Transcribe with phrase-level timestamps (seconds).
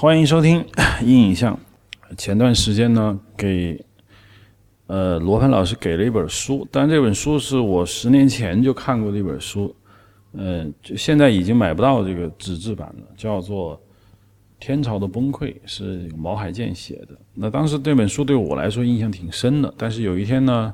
[0.00, 0.64] 欢迎收听
[1.04, 1.54] 《阴影像》。
[2.16, 3.78] 前段时间呢，给
[4.86, 9.76] 呃罗盘老师给了一本书，但这本书是我十年前就看过的一本书，
[10.32, 13.76] 嗯，就现在已经买不到这个纸质版了，叫做
[14.58, 17.08] 《天朝的崩溃》，是毛海建写的。
[17.34, 20.72] 那当时这本书对我来说印象挺深的，但是有一天呢，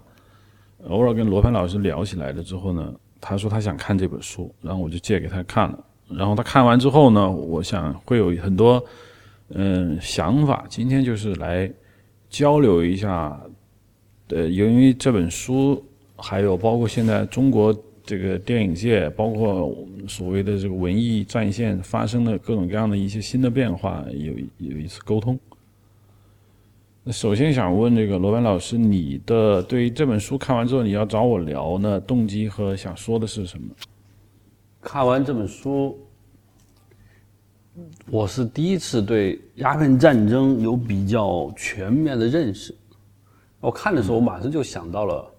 [0.87, 5.85] 偶尔跟罗盘老师聊起来了之后呢，他说他想看这本书，然后我就借给他看了。
[6.09, 8.81] 然后他看完之后呢，我想会有很多
[9.51, 10.65] 嗯想法。
[10.69, 11.71] 今天就是来
[12.29, 13.41] 交流一下，
[14.29, 15.85] 呃，由于这本书
[16.17, 19.77] 还有包括现在中国这个电影界，包括
[20.09, 25.39] 所谓的这个文艺战线发生的各种各样的一些新的变化，有有一次沟通。
[27.03, 33.69] 那首先想问这个罗班老师，你的对于这本书看完之后，你要找我聊呢，动机和想说的是什么？
[34.81, 35.97] 看完这本书，
[38.11, 42.75] 我是第一次对鸦片战争有比较全面的认识。
[43.61, 45.31] 我看的时候，我马上就想到了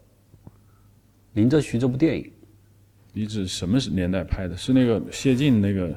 [1.33, 2.31] 林则徐这部电影。
[3.13, 4.55] 你指什么年代拍的？
[4.55, 5.89] 是那个谢晋那个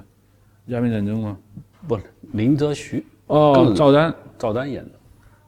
[0.67, 1.39] 鸦片战争吗？
[1.87, 1.99] 不，
[2.33, 4.93] 林则徐哦，赵丹，赵丹演的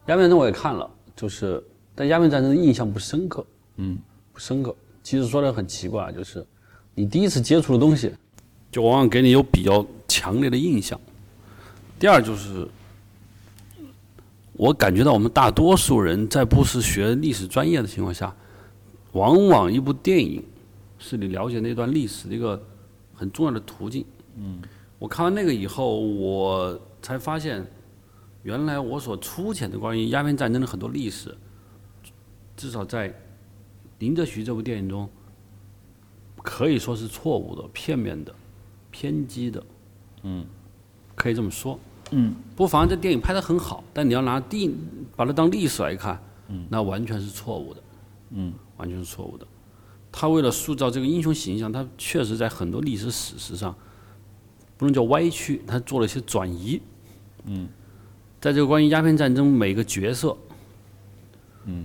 [0.07, 1.63] 鸦片战争我也看了，就是
[1.95, 3.99] 但鸦片战争的印象不深刻，嗯，
[4.33, 4.75] 不深刻。
[5.03, 6.45] 其实说的很奇怪，就是。
[6.95, 8.13] 你第一次接触的东西，
[8.73, 10.99] 就往往给你有比较强烈的印象。
[12.01, 12.67] 第二就是，
[14.55, 18.35] 我感觉到我们大多数人在不是学历史专业的情况下，
[19.13, 20.43] 往往一部电影
[20.99, 22.61] 是你了解那段历史的一个
[23.15, 24.05] 很重要的途径。
[24.37, 24.61] 嗯，
[24.99, 27.65] 我看完那个以后，我才发现，
[28.43, 31.37] 原来我所粗浅的关于鸦片战争的很多历史，
[32.57, 33.15] 至少在
[33.99, 35.09] 林则徐这部电影中。
[36.45, 38.35] 可以说是错误的、片面的、
[38.93, 39.61] 偏激的，
[40.23, 40.47] 嗯，
[41.17, 41.77] 可以这么说，
[42.13, 42.33] 嗯。
[42.55, 44.73] 不妨这电影拍的很好，但你要拿地
[45.17, 47.83] 把它当历史来看，嗯，那完全是错误的，
[48.31, 49.45] 嗯，完全是错误的。
[50.13, 53.75] 他为了塑造这个英雄形象，他确实在很多历史史实上
[54.77, 56.81] 不能叫歪曲，他做了一些转移，
[57.47, 57.69] 嗯。
[58.41, 60.37] 在这个关于鸦片战争每个角色。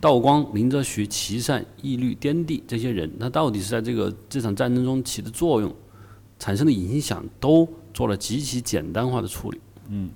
[0.01, 5.71] 道光、林则徐、琦善、义律、滇地这些人，他到底是在这个这场战争中起的作用、
[6.39, 9.59] 产生的影响，都做了极其简单化的处理。
[9.89, 10.09] 嗯，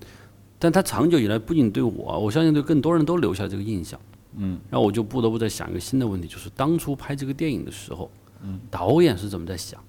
[0.59, 4.00] 但他长久以来不仅对我，我相信对更多人都留下了这个印象。
[4.38, 8.10] 嗯，然后我就不得不在想一个新的问题，就是当初拍这个电影的时候，
[8.42, 9.81] 嗯，导演是怎么在想？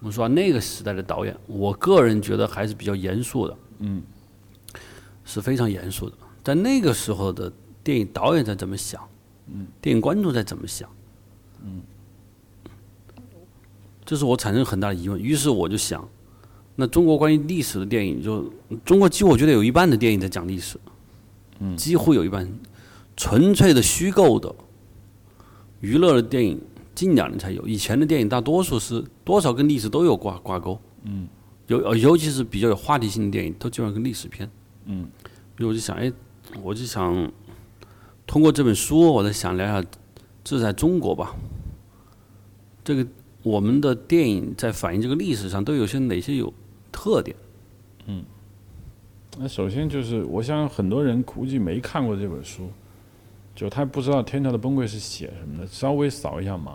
[0.00, 3.56] 我们说那个时代的导演，我个人觉得还是比较严肃的。
[3.80, 4.02] 嗯，
[5.24, 7.52] 是非常严肃的，在那个时候的。
[7.84, 9.02] 电影导演在怎么想？
[9.46, 10.90] 嗯，电影观众在怎么想？
[11.64, 11.80] 嗯，
[14.08, 15.20] 这是我产生很大的疑问。
[15.20, 16.08] 于是我就想，
[16.76, 18.50] 那中国关于历史的电影，就
[18.82, 20.80] 中国几乎我觉得有一半的电影在讲历史，
[21.58, 22.50] 嗯，几乎有一半，
[23.18, 24.54] 纯粹的虚构的
[25.80, 26.58] 娱乐的电影，
[26.94, 27.68] 近两年才有。
[27.68, 31.28] 以前的电影大多数是多少跟历史都有挂挂钩，嗯，
[31.66, 34.50] 尤尤其是比较有话题性的电影，都基本上跟历史片，
[34.86, 35.06] 嗯，
[35.58, 36.10] 所以我就想，哎，
[36.62, 37.30] 我就想。
[38.26, 39.88] 通过这本书，我在想聊下，
[40.44, 41.34] 这在中国吧，
[42.84, 43.06] 这个
[43.48, 46.52] 我们的电影在反映这个历史上都有些哪些有
[46.92, 47.34] 特点？
[48.04, 48.22] 嗯，
[49.38, 52.68] 那首先就是我想很多人估计没看过这本书，
[53.54, 56.72] 就他不知道《天朝的崩溃》是写什么的，稍微扫一下盲。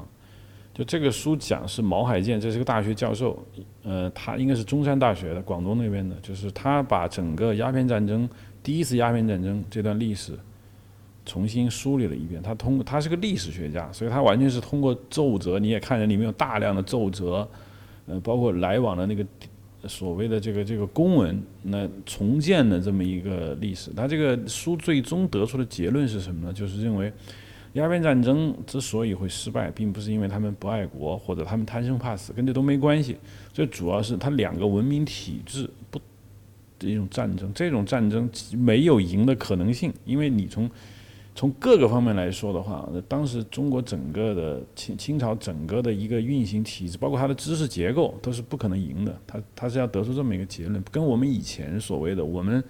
[0.73, 3.37] 就这个书讲是毛海建，这是个大学教授，
[3.83, 8.27] 呃，他应该是中山大学的，广东那边的，就是他把整个鸦片战争
[8.63, 10.33] 第一次鸦片战争这段历史。
[11.25, 17.47] 重新梳理了一遍，他通过他是个历史学家，所以他完全是通过奏折，你也看见里面有大量的奏折，
[18.05, 19.25] 呃，包括来往的那个
[19.87, 23.91] 所谓的这个这个公文，那重建的这么一个历史。
[23.91, 26.53] 他这个书最终得出的结论是什么呢？
[26.53, 27.11] 就是认为
[27.73, 33.17] 鸦片战争之所以会失败，并不是因为他们不爱国或者他们贪生怕死，跟这都没关系。
[33.51, 35.99] 最主要是他两个文明体制不
[36.79, 40.69] 的一种战争，这种战争没有赢的可能性，因为你从
[41.35, 49.19] 从各个方面来说的话，那当时中国整个的清清朝整个的一个运行体制，包括它的知识结构，都是不可能赢的。
[49.25, 52.63] 他他是要得出这么一个结论，跟我们以前所谓的我们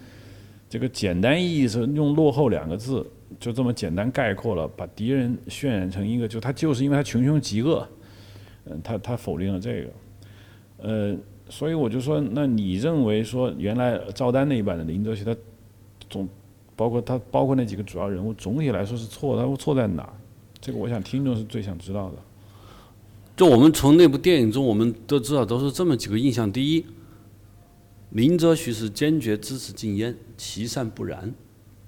[0.70, 3.06] 这个简单意义是用落后两个字
[3.38, 7.86] 就这么简单概括了，把敌人渲染成一个就他就是因为他穷凶极恶，
[8.64, 9.90] 嗯，他他否定了这个，
[10.78, 11.18] 呃，
[11.50, 15.36] 所以我就说，那你认为说原来赵丹那一版的林则徐他
[16.10, 16.30] 总。
[16.76, 19.36] 包括他，包括那几个主要人物，总体来说是错。
[19.36, 20.12] 他错在哪？
[20.60, 22.18] 这个我想听众是最想知道的。
[23.36, 26.86] 就我们从那部电影中，我们都知道都是这么几个印象：第一，
[28.12, 31.34] 林则徐是坚决支持禁烟，其善不然。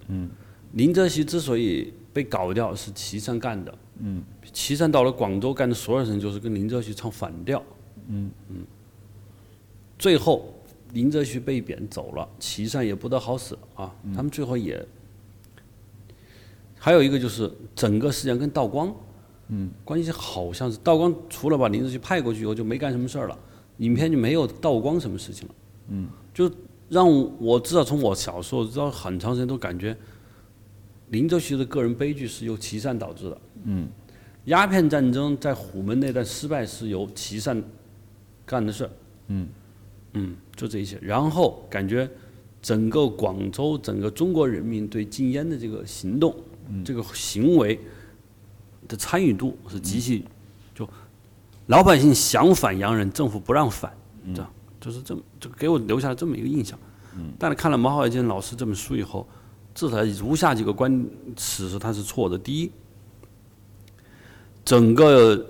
[0.08, 0.28] 嗯，
[0.72, 3.72] 林则徐之所以被搞掉，是琦善干的。
[3.98, 4.22] 嗯，
[4.52, 7.62] 琦善到了广州干的所有事情，就是跟林则徐唱反调。
[8.08, 8.56] 嗯嗯，
[9.98, 10.52] 最后
[10.96, 13.94] 林则徐被贬走了，琦善也不得好死啊。
[14.14, 14.82] 他们最后也，
[16.78, 18.90] 还有一个就是整个事件跟道光，
[19.48, 23.38] 嗯，关系好像是道光除了把林则徐派过去以后就没干什么事儿了，
[23.76, 25.54] 影片就没有道光什么事情了。
[25.88, 26.50] 嗯，就
[26.88, 27.06] 让
[27.38, 29.94] 我至少从我小时候知道很长时间都感觉
[31.10, 33.40] 林则徐的个人悲剧是由琦善导致的。
[33.64, 33.86] 嗯，
[34.46, 37.62] 鸦片战争在虎门那段失败是由琦善
[38.46, 38.90] 干的事儿。
[39.26, 39.46] 嗯，
[40.16, 40.98] 嗯，就这一些。
[41.00, 42.08] 然后感觉
[42.60, 46.34] 整个广州、整个中国人民对禁烟的这个行动、
[46.84, 47.78] 这个行为
[48.88, 50.24] 的参与度是极其，
[50.74, 50.88] 就
[51.66, 53.92] 老百姓想反洋人，政府不让反，
[54.34, 54.50] 这样。
[54.80, 56.78] 就是这么，就给我留下了这么一个印象。
[57.16, 59.26] 嗯，但是看了毛浩建老师这本书以后，
[59.74, 61.04] 至少如下几个观
[61.34, 62.38] 此时他是错的。
[62.38, 62.70] 第一，
[64.64, 65.44] 整个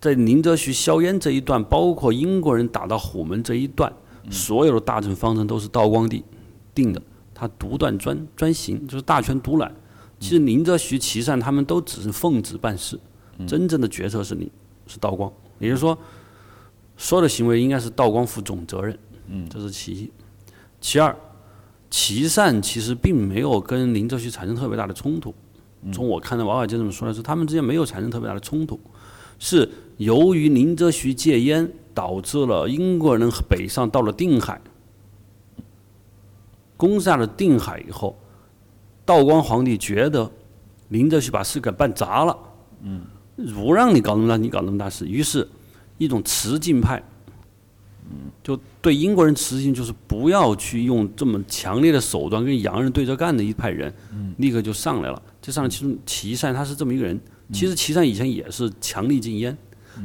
[0.00, 3.92] 在林则徐硝烟这一段，包括英国人打到虎门这一段，
[4.30, 6.24] 所有的大政方针都是道光帝
[6.74, 7.02] 定的，
[7.34, 9.74] 他独断专专行，就是大权独揽。
[10.18, 12.98] 其实林则徐、琦善他们都只是奉旨办事，
[13.46, 14.50] 真正的决策是你
[14.86, 15.98] 是道光，也就是说。
[17.02, 18.98] 所有的行为应该是道光负总责任，
[19.28, 20.10] 嗯，这是其一。
[20.82, 21.16] 其二，
[21.88, 25.34] 琦善其实并没有跟林则徐产生特别大的冲突。
[25.94, 28.78] 从我看到王海杰这么说来说，他们之间没有产生特别大的冲突，
[29.38, 29.66] 是
[30.00, 34.58] 由于林则徐戒烟，导致了英国人北上到了定海，
[36.76, 38.18] 攻下了定海以后，
[39.04, 40.32] 道光皇帝觉得
[40.88, 42.34] 林则徐把事给办砸了，
[42.82, 43.02] 嗯，
[43.54, 45.46] 不让你搞那么大，你搞那么大事，于是。
[45.98, 46.96] 一种持禁派，
[48.10, 55.22] 嗯，就对英国人持禁，就是不要去用这么强烈的手段跟洋人对着干的一派人，嗯，立刻就上来了。
[55.42, 57.20] 这上来其中琦善他是这么一个人，
[57.52, 59.54] 其实琦善以前也是强力禁烟，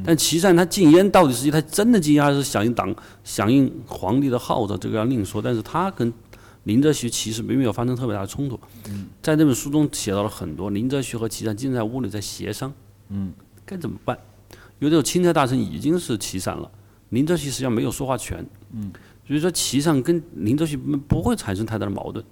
[0.03, 2.93] 但琦善他禁烟到底是他真的禁烟，还是响应党
[3.23, 5.41] 响应皇帝的号召，这个要另说。
[5.41, 6.11] 但是他跟
[6.63, 8.59] 林则徐其实并没有发生特别大的冲突。
[9.21, 12.73] 在这本书中写到了很多林则徐和琦善经常在屋里在协商，
[13.09, 13.31] 嗯，
[13.65, 14.17] 该怎么办？
[14.79, 16.69] 有的钦差大臣已经是琦善了，
[17.09, 18.91] 林则徐实际上没有说话权，嗯，
[19.25, 22.23] 所以说琦善跟林则徐不会产生太大的矛盾，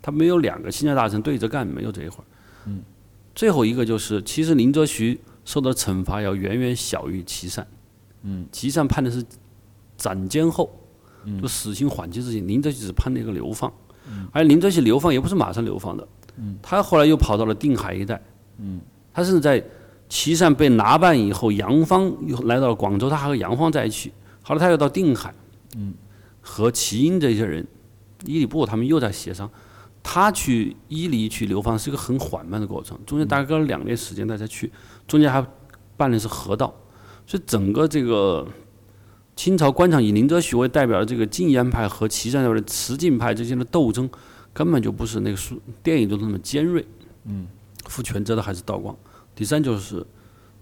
[0.00, 2.24] 他没有两个钦差大臣对着干，没有这一会儿，
[2.66, 2.80] 嗯，
[3.34, 7.66] 最后一个就是，其实林则徐受到惩罚要远远小于琦善，
[8.22, 9.24] 嗯，琦善判的是
[9.96, 10.70] 斩监后，
[11.40, 13.72] 就死刑缓期执行，林则徐只判了一个流放，
[14.08, 14.28] 嗯。
[14.32, 18.22] 而林则徐流放也不是马上流放的，嗯，他后来又跑到了定海一带，
[18.58, 18.80] 嗯，
[19.12, 19.62] 他甚至在。
[20.08, 24.12] 琦善被拿办以后，杨芳又来到了广州，他还和杨芳在一起。
[24.42, 25.34] 后来他又到定海，
[25.74, 25.94] 嗯，
[26.42, 27.66] 和齐英这些人、
[28.26, 29.50] 伊里布他们又在协商。
[30.02, 34.70] 他去伊犁去流放是一个很缓慢的过程，中间大概隔了两年时间他才去，
[35.06, 35.46] 中间还
[35.96, 36.74] 办的是河道。
[37.26, 38.46] 所以整个这个
[39.36, 44.10] 清朝官场以林则徐为代表的这个禁烟派和琦善的持禁派之间的斗争，
[44.52, 46.84] 根本就不是那个书电影中那么尖锐。
[47.24, 47.46] 嗯，
[47.86, 48.94] 负全责的还是道光。
[49.34, 50.04] 第三就是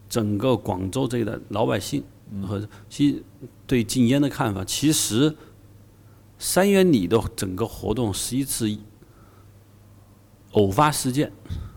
[0.08, 2.04] 整个广州这一带老百姓
[2.46, 3.22] 和其
[3.66, 5.34] 对禁烟的看法，其实
[6.38, 8.70] 三元里的整个活动是一次
[10.52, 11.32] 偶发事件，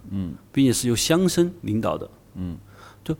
[0.09, 2.57] 嗯，并且是由乡绅领导的，嗯，
[3.03, 3.15] 就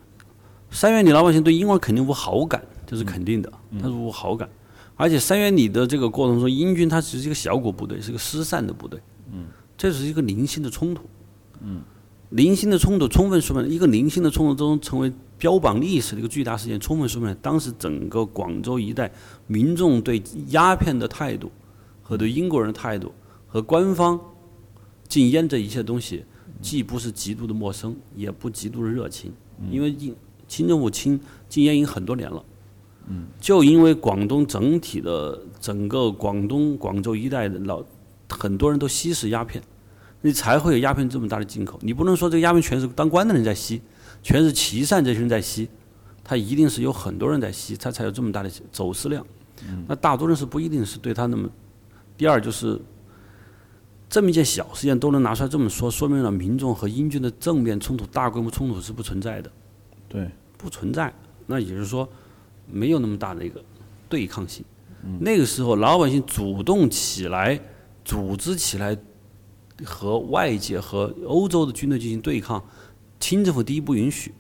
[0.70, 4.50] 三元里老百姓对英国肯定无好感，这是肯定的，他是无好感，
[4.96, 9.00] 而且三元里的这个过程中，英军它只是一个小股部队，是个失散的部队，
[9.32, 9.46] 嗯，
[9.78, 11.04] 这是一个零星的冲突，
[11.62, 11.82] 嗯。
[12.30, 19.12] 零星的冲突充分说明，一个零星的冲突中成为标榜历史的一个巨大事件，充分说明当时整个广州一带
[19.46, 21.52] 民众对鸦片的态度
[22.02, 23.14] 和对英国人的态度
[23.46, 24.20] 和官方
[25.14, 26.26] 禁烟这一切东西，
[26.60, 29.32] 既不是极度的陌生，也不极度的热情，
[29.70, 30.16] 因为禁
[30.48, 32.44] 清政府清禁烟已经很多年了，
[33.10, 37.84] 嗯，就因为广东整体的整个广东广州一带的老
[38.28, 39.62] 很多人都吸食鸦片。
[40.26, 41.78] 你才会有鸦片这么大的进口。
[41.84, 43.80] 你不能说这个鸦片全是当官的人在吸，
[44.24, 45.70] 全是琦善这些人在吸，
[46.24, 49.24] 他一定是有很多人在吸，他才有这么大的走私量。
[49.86, 51.48] 那大多人是不一定是对他那么。
[52.18, 52.80] 第二就是
[54.14, 59.52] 这么一件小事件都能拿出来这么说，说明了民众和英军的正面冲突、大规模冲突是不存在的。
[60.08, 61.12] 对，不存在。
[61.48, 62.08] 那也就是说，
[62.72, 63.60] 没有那么大的一个
[64.08, 64.64] 对抗性。
[65.20, 67.60] 那个时候，老百姓主动起来，
[68.06, 68.96] 组织起来。
[69.84, 72.64] 和外界和欧洲的军队进行对抗，
[73.20, 74.32] 清政府第一不允许，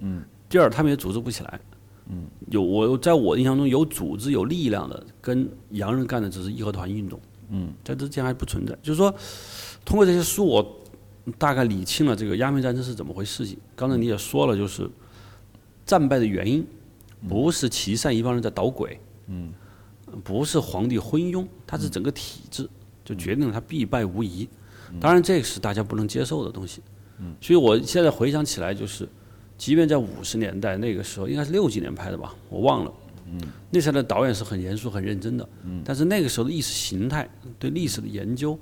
[0.00, 1.60] 嗯，第二他们也组织不起来，
[2.10, 7.18] 嗯，有我在我印象中有组织有力量的，跟洋人干的只是义和团运动。
[7.52, 8.76] 嗯，在这之前还不存在。
[8.82, 9.14] 就是说，
[9.84, 10.82] 通过这些书，我
[11.38, 13.56] 大概理清了这个鸦片战争是怎么回事情。
[13.76, 14.90] 刚才你也说了，就是
[15.86, 16.66] 战败的原因
[17.28, 19.52] 不是琦善一帮人在捣鬼，嗯，
[20.24, 22.68] 不是皇帝昏庸，他是整个体制
[23.04, 24.48] 就决定了他必败无疑。
[25.00, 26.82] 当然，这个是大家不能接受的东西。
[27.18, 29.08] 嗯，所以我现在回想起来，就是。
[29.58, 32.92] 即便在五十年代那个时候，应该是六几年拍的吧，我忘了。
[33.70, 35.48] 那时候的导演是很严肃、很认真的。
[35.84, 38.58] 但是那个时候的意识形态、对历史的研究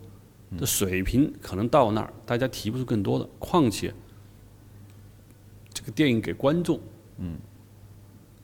[0.57, 3.29] 的水平可能到那儿，大家提不出更多的。
[3.39, 3.93] 况且，
[5.73, 6.81] 这个电影给观众，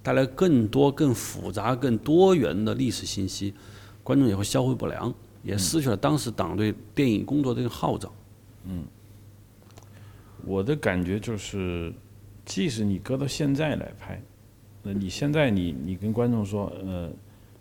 [0.02, 3.54] 带来更多、更复杂、更多元的历史信息，
[4.02, 8.12] 观众也会消费不良，也失去了当时党对电影工作的这个号召。
[8.64, 8.85] 嗯，
[10.45, 11.92] 我的感觉就是。
[12.49, 14.23] 即使你搁到现在来拍，
[14.87, 17.11] 那你现在你你跟观众说，呃，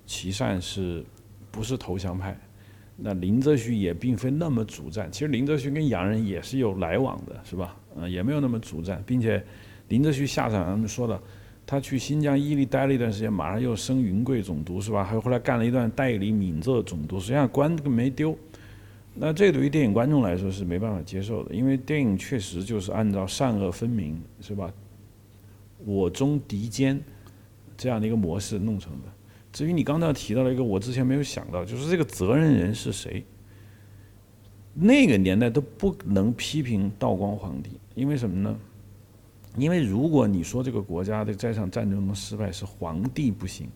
[0.06, 1.04] 琦善是
[1.50, 2.38] 不是投降派？
[2.96, 5.12] 那林则徐也并非那么主战。
[5.12, 7.76] 其实林则徐跟洋人也是有来往的，是吧？
[7.96, 9.44] 嗯，也没有那么主战，并且
[9.88, 11.20] 林则徐下场，他们说了，
[11.66, 15.04] 他去新疆伊犁待了一段时间，马上又升云贵总督，是吧？
[15.04, 18.38] 还有后来干了一段代理闽浙总督，实际上官没丢。
[19.16, 24.72] 那这对于电影观众来说是没办法接受的，因为电影确实就是按照善恶分明，是吧？
[25.86, 27.02] 我中敌奸
[27.78, 29.12] 这样的一个模式弄成的。
[29.52, 33.24] 至于你刚才提到了一个我之前没有想到，就是这个责任人是谁？
[34.74, 38.58] 那个年代都不能批评道光皇帝，因为什么呢？
[39.58, 43.70] 因为如果你说这个国家的这场战争的失败是皇帝不行。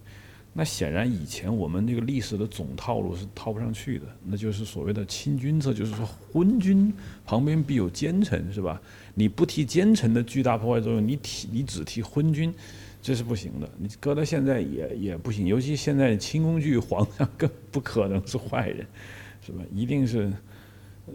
[0.51, 6.91] 那显然以前我们这个历史的总套路是套不上去的，那就是所谓的亲君侧，就是说昏君
[7.23, 8.81] 旁边必有奸臣，是吧？
[9.13, 12.53] 你不提奸臣的巨大破坏作用，你提你只提昏君，
[13.01, 13.69] 这是不行的。
[13.77, 18.85] 你搁到现在也也不行，尤其现在清宫剧皇上 更不可能是坏人，
[19.45, 19.63] 是吧？
[19.73, 20.31] 一定是，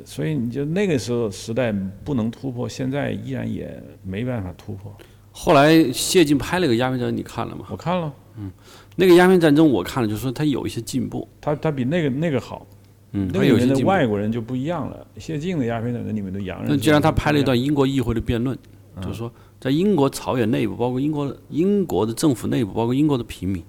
[0.04, 1.72] 所以你就那个时候时代
[2.04, 4.96] 不能突破，现在依然也没办法突破。
[5.30, 7.66] 后来谢晋拍了个鸦片战争，你看了吗？
[7.70, 8.50] 我看了，嗯。
[8.96, 12.64] 那个鸦片战争我看了，就是说他有一些进步，他他比那个那个好，
[13.10, 15.04] 嗯，那里面的外国人就不一样了。
[15.18, 18.56] 谢晋的鸦片战争里面的洋人，那既然他拍了一段英国议会的辩论，
[19.02, 19.32] 就是说
[19.64, 23.64] 在英国朝野内部，包括英国英国的政府内部，包括英国的平民，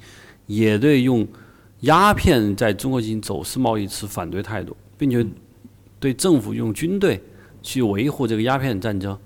[0.45, 1.25] 也对用
[1.79, 5.25] 鸦片在中国进行走私贸易持反对态度，并且
[5.97, 7.23] 对政府用军队
[7.61, 9.17] 去维护这个鸦片战争。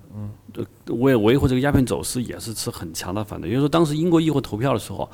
[0.89, 3.49] 为维护这个鸦片走私也是持很强的反对。
[3.49, 5.09] 也就是说，当时英国议会投票的时候，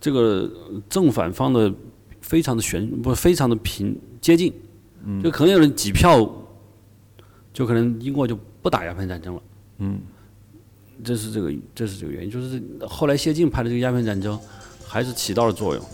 [0.00, 0.50] 这个
[0.88, 1.70] 正反方的
[2.22, 4.50] 非常的悬，不是非常的平接近，
[5.22, 6.26] 就可能有人几票，
[7.52, 9.42] 就可能英国就不打鸦片战争了。
[9.78, 9.98] 嗯，
[11.02, 12.30] 这是这个这是这个原因。
[12.30, 14.38] 就是后来谢晋拍的这个鸦片战争，
[14.86, 15.84] 还是起到了作用。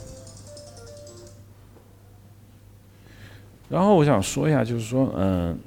[3.68, 5.58] 然后我想说一下，就是说，嗯。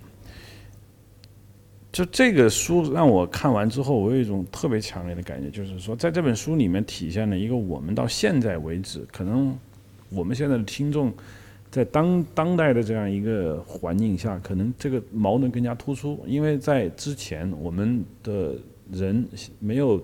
[1.92, 9.56] 就这个书让我看完之后，我有一种特别强烈的感觉，就是说，在这本书里面体现了一个我们到现在为止，可能
[10.10, 11.14] 我们现在的听众
[11.70, 18.56] 在当当代的这样一个环境下，可能这个矛盾更加突出，因为在之前我们的
[18.94, 19.28] 人
[19.60, 20.02] 没有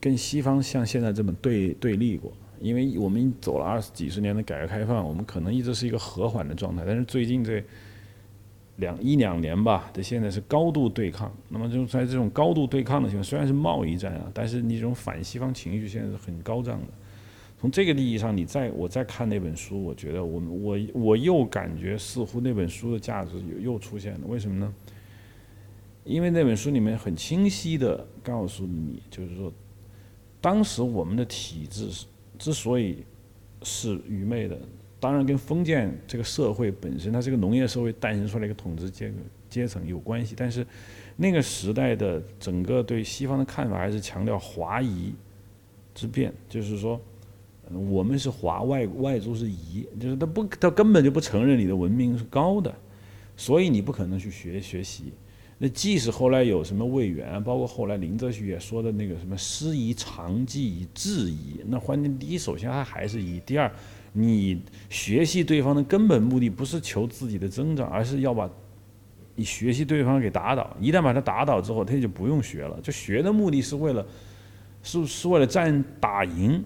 [0.00, 7.62] 跟西方像现在这么对对立过，因为我们走了二十几十年的改革开放，我们可能一直是一个和缓的状态，但是最近这。
[8.76, 11.30] 两一两年吧，这现在是高度对抗。
[11.50, 16.86] 那么就在这种高度对抗的情况，虽然是贸易战啊，但是你这种反西方情绪现在是很高涨的。
[17.60, 24.20] 从这个意义上，你再我再看那本书，我觉得我我我又感觉似乎那本书的价值又又出现了。
[24.26, 24.72] 为什么呢？
[26.04, 29.52] 因为那本书里面很清晰的告诉你，就是说，
[30.40, 31.88] 当时我们的体制
[32.38, 33.04] 之所以
[33.62, 34.58] 是愚昧的。
[34.98, 39.10] 当然，跟封建这个社会本身，它是个农业社会诞生出来一个统治阶
[39.48, 40.34] 阶层有关系。
[40.36, 40.66] 但是，
[41.16, 45.14] 那个时代的整个对西方的看法还是强调华夷
[45.94, 47.00] 之辩，就是说，
[47.70, 52.74] 我们是华，外外族是夷，就是他不，他根本就不承认你的文明是高的，
[53.38, 55.14] 所以你不可能去学学习。
[55.62, 63.70] 那即使后来有什么魏源，包括后来林则徐也说的那个什么师夷长技以制夷，那换天第一，首先他还是夷；第二。
[64.12, 68.50] 你学习对方的根本目的不是求自己的增长，而是要把
[69.36, 70.74] 你学习对方给打倒。
[70.80, 72.80] 一旦把他打倒之后，他就不用学了。
[72.82, 74.04] 就学的目的是为了，
[74.82, 76.64] 是是为了战打赢。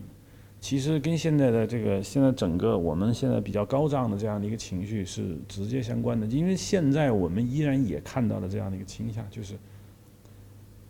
[0.64, 6.26] 其实跟现在的这个现在整个我们现在比较高涨的这样的一个情绪是直接相关的。
[6.26, 9.58] 因为现在我们依然也看到了这样的一个倾向，就是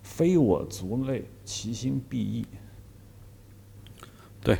[0.04, 2.46] 非我族类，其心必异。
[4.40, 4.58] 对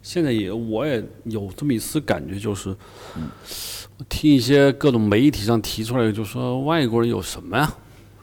[0.00, 7.70] 现在也我也有这么一丝感觉，就是，我听一些各种媒体上提出来的，就说外国人有什么呀，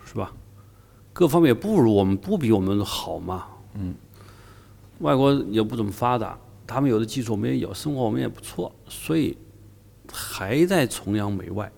[0.04, 0.34] 是吧？
[1.14, 3.46] 各方面不如我们，不比我们好嘛。
[3.76, 3.94] 嗯，
[5.00, 9.38] 外国也不怎么发达，他们有的技术我们也有，生活我们也不错，所以
[10.12, 11.72] 还在崇洋媚外，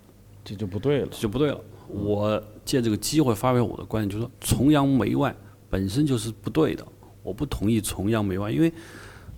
[0.43, 1.07] 这就不对了。
[1.11, 1.59] 这就不对了。
[1.87, 5.35] 我借这个机会发表我的观点，就是说崇洋媚外
[5.69, 6.85] 本身就是不对的，
[7.23, 8.71] 我不同意崇洋媚外，因为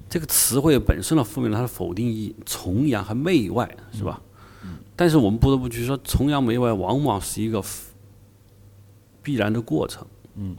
[0.09, 4.21] 这个词汇本身的负面，它的否定意义，崇洋和媚外是吧？
[4.95, 7.61] 但是我们不得不去说，崇洋媚外往往是一个
[9.23, 10.05] 必然的过程。
[10.35, 10.55] 嗯，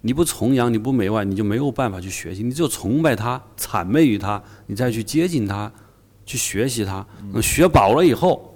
[0.00, 2.42] 你不崇洋，你不媚外，你就没有办法去学习。
[2.42, 5.72] 你只有崇拜他、谄媚于他，你再去接近他，
[6.24, 7.04] 去学习他。
[7.34, 8.54] 嗯、学饱了以后，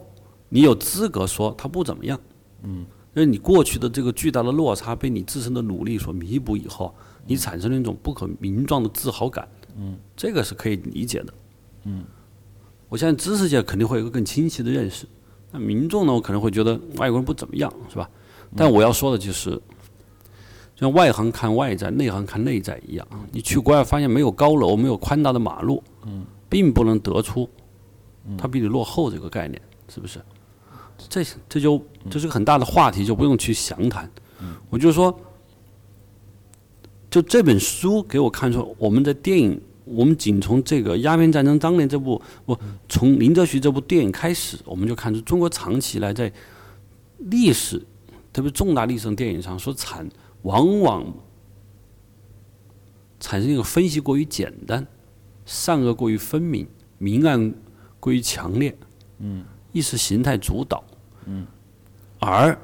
[0.48, 2.18] 你有资格说他不怎么样。
[2.62, 6.94] 嗯，因为你过去的这个巨大的落差被你自身的努力所弥补以后，
[7.26, 9.48] 你产生了一种不可名状的自豪感。
[9.76, 11.34] 嗯，这个是可以理解的。
[11.84, 12.04] 嗯，
[12.88, 15.06] 我相信知识界肯定会有一个更清晰的认识。
[15.50, 18.08] 那民众呢，我可能会觉得外国人不怎么样，是吧？
[18.54, 19.60] 但我要说的就是，
[20.82, 23.06] 像外行看外在，内行看内在一样。
[23.30, 27.48] 你去国外发现没有高楼，没有宽大的马路，嗯，并不能得出
[28.36, 30.20] 它比你落后这个概念，是不是？
[31.08, 34.10] 这这就这是个很大的话题，就不用去详谈。
[34.70, 35.16] 我就说，
[37.08, 42.58] 就这本书给我看出，我们的电影，我们仅从这个鸦片战争当年这部，不
[42.88, 46.32] 从林则徐这部电影开始，我们就看出中国长期以来在
[47.18, 47.80] 历史，
[48.32, 50.08] 特别重大历史电影上所产，
[50.42, 51.04] 往往
[53.20, 54.86] 产生一个分析过于简单，
[55.44, 56.66] 善恶过于分明，
[56.98, 57.54] 明暗
[58.00, 58.76] 过于强烈，
[59.18, 60.82] 嗯，意识形态主导，
[61.26, 61.46] 嗯，
[62.18, 62.58] 而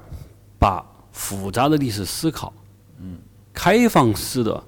[0.59, 2.53] 把复杂的历史思考，
[2.99, 3.19] 嗯，
[3.53, 4.65] 开放式的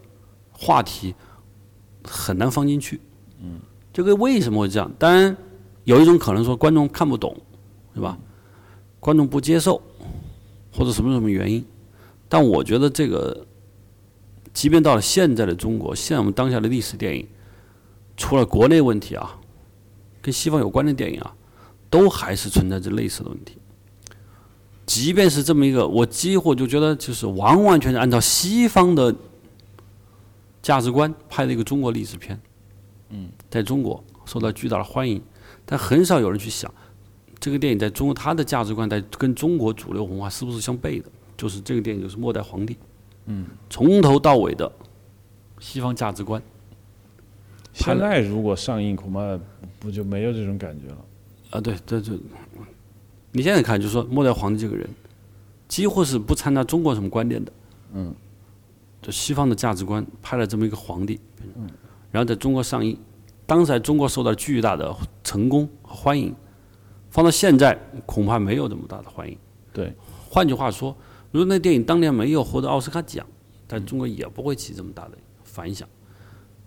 [0.53, 1.15] 话题
[2.05, 3.01] 很难放进去，
[3.41, 3.61] 嗯，
[3.93, 4.91] 这个为什么会这样？
[4.99, 5.37] 当然
[5.85, 7.37] 有一种可能说观众看不懂，
[7.95, 8.17] 是吧？
[9.01, 9.83] 观众不接受，
[10.73, 11.65] 或者什么什么原因？
[12.31, 13.45] 但我觉得这个，
[14.55, 17.27] 即便到了现在的中国，现在我们当下的历史电影，
[18.17, 19.37] 除了国内问题啊，
[20.23, 21.35] 跟西方有关的电影啊，
[21.91, 23.59] 都还是存在着类似的问题。
[24.87, 29.13] 即便是这么一个，我几乎就觉得就是完完全全按照西方的
[30.63, 32.41] 价值观拍的一个中国历史片，
[33.09, 35.21] 嗯，在中国受到巨大的欢迎，
[35.67, 36.73] 但很少有人去想，
[37.41, 41.11] 这个电影在中国它的价值观在跟中国主流文化是不是相悖的？
[41.41, 42.75] 就是这个电影就是《末代皇帝》，
[43.25, 44.71] 嗯，从头到尾的
[45.59, 46.43] 西方价值观。
[47.73, 49.41] 现在如果上映，恐怕
[49.79, 50.99] 不就没有这种感觉了。
[51.49, 52.19] 啊，对对对，
[53.33, 54.87] 你现在看，就是说末代皇帝这个人，
[55.67, 57.51] 几乎是不掺杂中国什么观点的。
[57.95, 58.15] 嗯，
[59.01, 61.19] 就西方的价值观拍了这么一个皇帝，
[61.57, 61.67] 嗯，
[62.11, 62.99] 然后在中国上映，
[63.47, 66.35] 当时在中国受到巨大的成功和欢迎，
[67.09, 69.35] 放到现在恐怕没有这么大的欢迎。
[69.73, 69.91] 对，
[70.29, 70.95] 换句话说，
[71.31, 73.27] 如果那电影当年没有获得奥斯卡奖，
[73.69, 75.89] 在中国也不会起这么大的反响。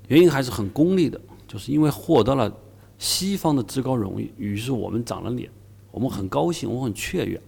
[0.08, 2.52] 原因还是很功利的，就是因为获得了
[2.98, 5.50] 西方的至高荣誉，于是我们长了脸，
[5.92, 7.42] 我们很高兴，我很雀跃。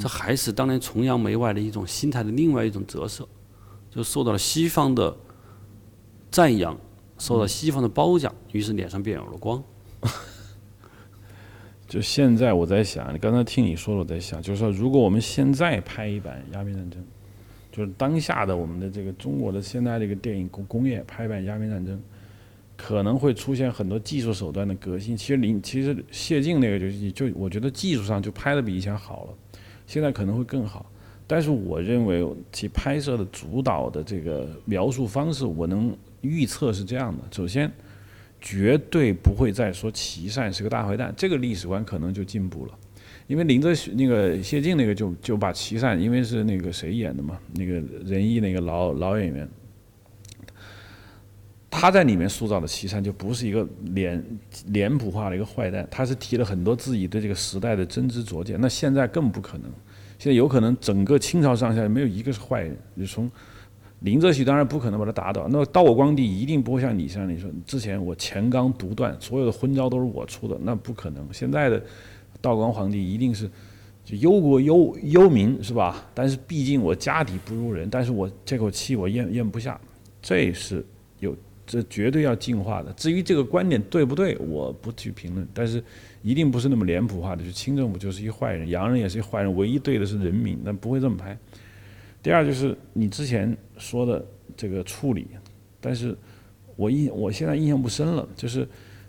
[0.00, 3.28] 这还是当年崇洋媚外的一种心态的另外一种折射，
[3.90, 5.14] 就受到了西方的
[6.30, 6.78] 赞扬，
[7.18, 9.62] 受到西方的褒奖，于是脸上便有了光。
[11.92, 17.04] 就现在我在想，你刚才听你说了，我在想，就是说，如果我们现在拍一版鸦片战争，
[17.70, 22.00] 就是当下的我们的这个中国的现在这个电影工工业拍版鸦片战争，
[22.78, 25.14] 可能会出现很多技术手段的革新。
[25.14, 29.34] 其实林其实谢晋那个就就我觉得技术上就拍的比以前好了，
[29.86, 30.90] 现在可能会更好。
[31.26, 37.70] 但是我认为其拍摄的主导的这个描述方式，我能预测是这样的：首先，
[38.42, 42.78] 绝对不会再说琦善是个大坏蛋，这个历史观可能就进步了。
[43.28, 47.74] 因为林则徐那个谢晋那个就就把琦善，因为是那个谁演的嘛，那个
[48.04, 49.48] 仁义那个老老演员，
[51.70, 54.22] 他在里面塑造的琦善就不是一个脸
[54.66, 58.60] 脸谱化的一个坏蛋，他是提了很多自己对这个时代的真知灼见。
[58.60, 59.70] 那现在更不可能，
[60.18, 62.76] 现在有可能整个清朝上下没有一个是坏人。
[62.98, 63.30] 就从
[64.02, 71.26] 林则徐当然不可能把他打倒，那道光帝一定不会像你像你说之前我钱纲独断，所有的昏招都是我出的，那不可能。
[71.32, 71.82] 现在的。
[72.40, 73.48] 道光皇帝一定是
[74.04, 76.04] 就忧国忧忧民是吧？
[76.12, 79.80] 但是毕竟我家底不如人，但是我这口气我咽咽不下，
[80.20, 80.84] 这是
[81.20, 82.92] 有这绝对要进化的。
[82.94, 85.80] 至于这个观点对不对，我不去评论，但是
[86.20, 91.38] 一定不是那么脸谱化的，就清政府就是一坏人，洋人也是一坏人，唯一对的是人民，那不会这么拍。
[92.22, 94.24] 第二就是你之前说的
[94.56, 95.26] 这个处理，
[95.80, 96.16] 但是
[96.76, 98.66] 我印我现在印象不深了，就是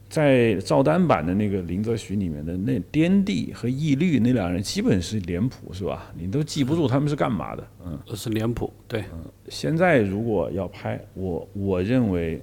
[0.10, 6.12] 在赵丹版的那个林则徐里面的那滇地和义律那两人基本是脸谱是吧？
[6.17, 7.99] 你都记不住他们是干嘛的，嗯。
[8.15, 9.02] 是脸谱，对。
[9.13, 12.41] 嗯现在如果要拍，我我认为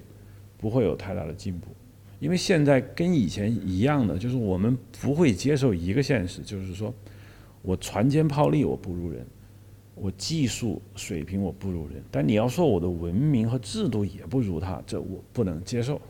[0.58, 1.68] 不会有太大的进步，
[2.20, 6.94] 因为现在跟以前一样的，就是我们不会接受一个现实，就是说
[7.62, 9.26] 我船坚炮利我不如人，
[10.00, 16.00] 我技术水平我不如人，但你要说我的文明和制度也不如他，这我不能接受。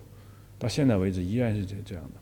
[0.59, 2.21] 到现在为止依然是这这样的。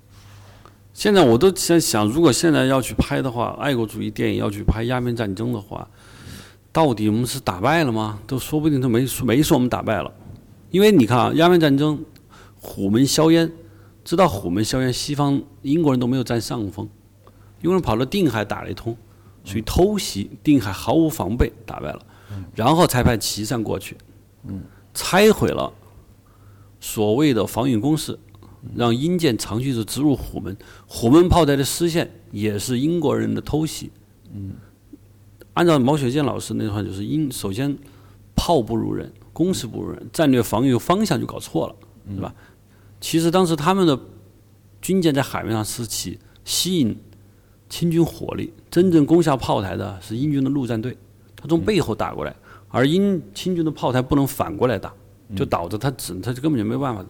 [0.94, 5.86] 现在我都在想，如果现在要去拍的话，爱国主义电影要去拍鸦片战争的话。
[6.70, 8.18] 到底我们是打败了吗？
[8.26, 10.12] 都说不定都没没说我们打败了，
[10.70, 12.04] 因为你看啊，鸦片战争，
[12.60, 13.50] 虎门硝烟，
[14.04, 16.88] 知道虎门硝烟，西方英国人都没有占上风，
[17.62, 18.96] 英国人跑到定海打了一通，
[19.48, 22.06] 属于偷袭，定海毫无防备打败了，
[22.54, 23.96] 然后才派岐山过去，
[24.92, 25.72] 拆毁了
[26.78, 28.18] 所谓的防御工事，
[28.76, 30.56] 让英舰长驱直直入虎门，
[30.86, 33.90] 虎门炮台的失陷也是英国人的偷袭。
[35.54, 37.76] 按照毛雪健老师那句话，就是英首先
[38.36, 41.74] 炮不如人，攻势不如人，战略防御方向就搞错了，
[42.14, 42.34] 是吧？
[43.00, 43.98] 其实当时他们的
[44.82, 46.96] 军舰在海面上是起吸引
[47.68, 50.96] 清军火力，真正攻下炮台的是英军的陆战队，
[51.36, 52.34] 他从背后打过来，
[52.68, 54.92] 而英清军的炮台不能反过来打，
[55.36, 57.04] 就导致他只他就根本就没办法。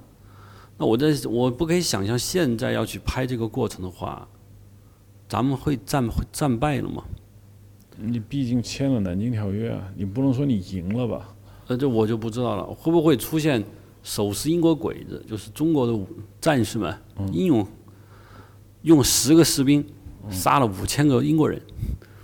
[0.76, 4.26] 那我在我不可以想象现在要去拍这个过程的话，
[5.28, 7.02] 咱们会战会战败了吗？
[7.96, 11.34] 你毕竟签了南京条约啊，你不能说你赢了吧？
[11.66, 13.64] 那这我就不知道了，会不会出现
[14.04, 15.98] 手持英国鬼子，就是中国的
[16.40, 16.96] 战士们
[17.32, 17.66] 英勇
[18.82, 19.84] 用十个士兵
[20.30, 21.60] 杀了五千个英国人？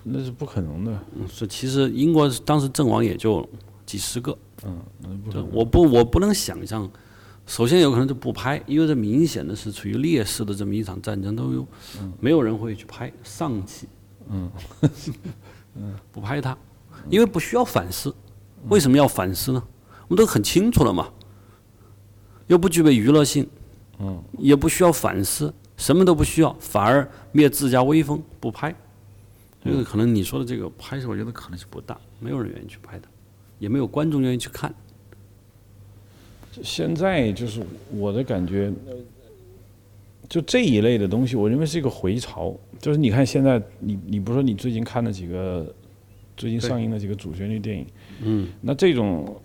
[0.03, 0.93] 那是不可能的。
[1.17, 3.49] 嗯，是其实英国当时阵亡也就
[3.87, 4.37] 几十个。
[4.64, 4.81] 嗯，
[5.53, 6.90] 我不我不能想象，
[7.47, 11.67] 首先有可能就不拍，因为这明显的是处于劣势的这么一场战争，都有
[12.21, 13.88] 没有人会去拍，丧气。
[14.29, 14.51] 嗯。
[15.77, 16.57] 嗯，不拍它，
[17.11, 18.14] 因为不需要反思。
[18.69, 19.62] 为什么要反思呢？
[20.07, 21.09] 我们都很清楚了嘛。
[22.47, 23.45] 又不具备娱乐性，
[23.99, 28.74] 嗯，也不需要反思，什么都不需要，反而灭自家威风，不拍。
[29.64, 33.08] 这个可能你说的这个拍摄，我觉得可能性不大，没有人愿意去拍的，
[33.58, 34.74] 也没有观众愿意去看。
[36.62, 38.72] 现在就是我的感觉。
[40.26, 42.56] 就这一类的东西，我认为是一个回潮。
[42.80, 45.72] 就是你看现在，你你不说你最近看了几个
[46.34, 47.87] 最近上映的几个主旋律电影，
[48.22, 49.38] 嗯，那这种，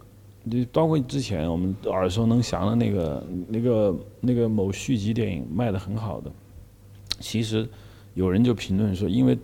[0.50, 6.32] 你包括之前我们耳熟能详的那个那个那个某续集电影卖的很好的，
[7.20, 7.68] 其实
[8.16, 9.38] 有人就评论说，因为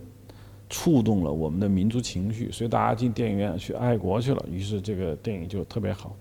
[0.68, 6.16] 触动了我们的民族情绪，所以大家进电影院去爱国去了，于是这个电影就特别好。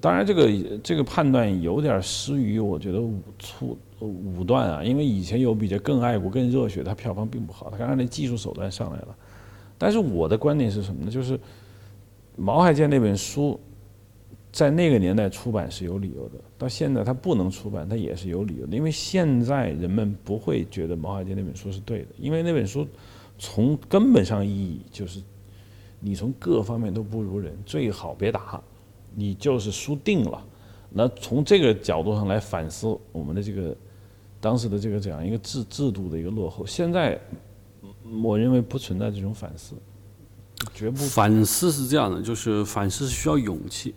[0.00, 7.70] 当然，这个这个判断有点失于我觉得武粗武断啊，因为以前有比这更爱国、更热血，它票房并不好。
[7.70, 9.16] 它刚才那技术手段上来了，
[9.78, 11.10] 但是我的观点是什么呢？
[11.10, 11.40] 就是
[12.36, 13.58] 毛海建那本书
[14.58, 18.76] 在那个年代出版是有理由的，到现在它不能出版，它也是有理由的。
[18.76, 22.84] 因为现在人们不会觉得毛海杰那本书是对的，因为那本书
[23.38, 25.22] 从根本上意义就是
[26.00, 28.60] 你从各方面都不如人，最好别打。
[29.14, 30.44] 你就是输定了，
[30.90, 33.76] 那从这个角度上来反思我们的这个
[34.40, 37.16] 当时的这个这样一个制制度的一个落后，现在
[38.22, 39.76] 我认为不存在这种反思，
[40.74, 43.94] 绝不反思是这样的，就是反思是需要勇气，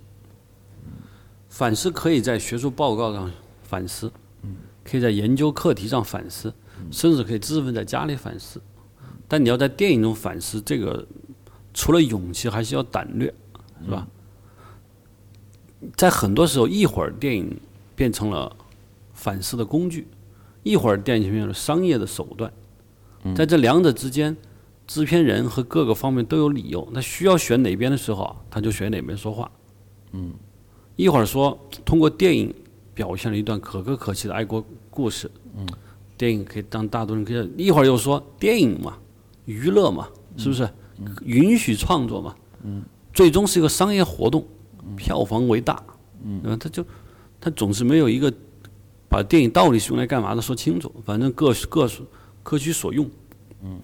[1.51, 3.29] 反思可以在学术报告上
[3.61, 4.09] 反思，
[4.85, 6.51] 可以在研究课题上反思，
[6.89, 8.59] 甚至可以自问在家里反思，
[9.27, 11.05] 但你要在电影中反思，这个
[11.73, 13.31] 除了勇气，还需要胆略，
[13.83, 14.07] 是吧？
[15.97, 17.59] 在很多时候，一会儿电影
[17.97, 18.55] 变成了
[19.13, 20.07] 反思的工具，
[20.63, 22.51] 一会儿电影变成了商业的手段。
[23.35, 24.35] 在这两者之间，
[24.87, 26.87] 制片人和各个方面都有理由。
[26.93, 29.51] 那需要选哪边的时候，他就选哪边说话。
[30.13, 30.33] 嗯，
[30.95, 32.53] 一会儿说通过电影
[32.93, 35.29] 表现了一段可歌可泣的爱国故事。
[35.57, 35.67] 嗯，
[36.17, 37.51] 电影可以当大多人可以。
[37.57, 38.97] 一会儿又说电影嘛，
[39.45, 40.69] 娱乐嘛，是不是？
[41.23, 42.35] 允许创作嘛。
[42.63, 44.45] 嗯，最终是一个商业活动。
[44.97, 45.81] 票房为大，
[46.23, 46.83] 嗯，他就
[47.39, 48.33] 他总是没有一个
[49.07, 51.87] 把电影到底是用来干嘛的说清楚，反正各各
[52.41, 53.09] 各取所用，
[53.61, 53.79] 嗯，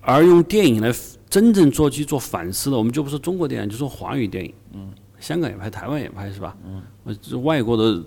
[0.00, 0.92] 而用电影来
[1.34, 6.56] 真正做去做反思的，我们就不说中国电影，就说华语电影，嗯，香港也拍，台湾也拍，是吧？
[6.64, 6.80] 嗯，
[7.42, 8.00] 外国的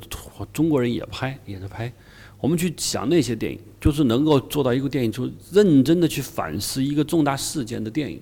[0.53, 1.91] 中国人也拍，也在拍。
[2.39, 8.21] 我们去想那些电影，就是能够做到一个电影，就认真的去反思一个重大事件的电影。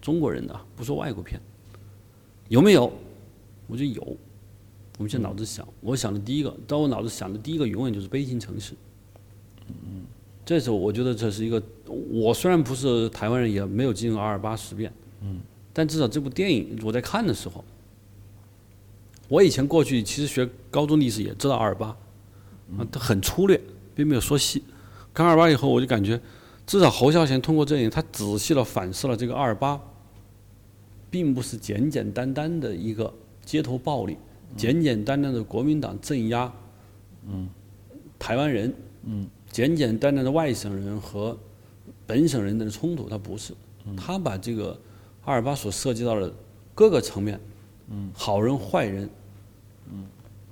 [0.00, 1.40] 中国人的不说外国片，
[2.46, 2.84] 有没有？
[3.66, 4.16] 我觉得有。
[4.96, 8.74] 我们现在脑子想，我想的第一个，在我脑子想的第一个永远就是悲情城市。
[9.66, 10.04] 嗯嗯，
[10.46, 11.60] 这时候我觉得这是一个，
[12.08, 15.40] 我虽然不是台湾人，也没有经历二二八事变，嗯，
[15.72, 17.64] 但至少这部电影我在看的时候，
[19.28, 21.88] 我以前过去其实学高中历史也知道二二八，
[22.78, 23.60] 啊，它很粗略，
[23.92, 24.62] 并没有说细。
[25.12, 26.20] 看二二八以后，我就感觉，
[26.64, 29.80] 至少侯孝贤通过这影，他仔细的反思了这个二二八，
[31.10, 33.12] 并不是简简单单的一个
[33.44, 34.16] 街头暴力。
[34.56, 36.50] 简简单单的国民党镇压，
[37.26, 37.48] 嗯，
[38.16, 41.34] 台湾人，嗯，简简单单的外省人和
[42.06, 43.54] 本省人的冲突，他不是，
[43.96, 44.78] 他把这个
[45.24, 46.30] 二二八所涉及到的
[46.74, 47.40] 各个层面，
[47.88, 49.08] 嗯，好人坏人，
[49.90, 50.04] 嗯，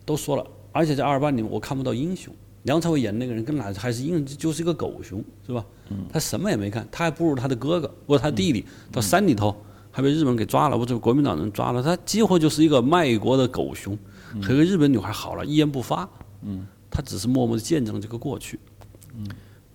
[0.07, 5.63] 都说了，而且在二二八里面我看不到英雄，梁朝伟演那个人跟哪还是英雄，就是一个狗熊，是吧？
[5.91, 9.55] 嗯，他什么也没干，他还不如他的哥哥，或者他弟弟到山里头。
[9.97, 13.97] 还被日本给抓了，或者国民党人抓了，他几乎就是一个卖国的狗熊，
[14.43, 16.09] 和个日本女孩好了，一言不发。
[16.43, 18.59] 嗯，他只是默默的见证了这个过去。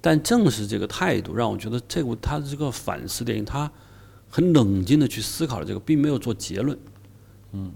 [0.01, 3.69] 但正是这个态度，让我觉得这部他的这个反思电影，他
[4.29, 6.77] 很冷静的去思考了这个，并没有做结论。
[7.51, 7.71] 嗯，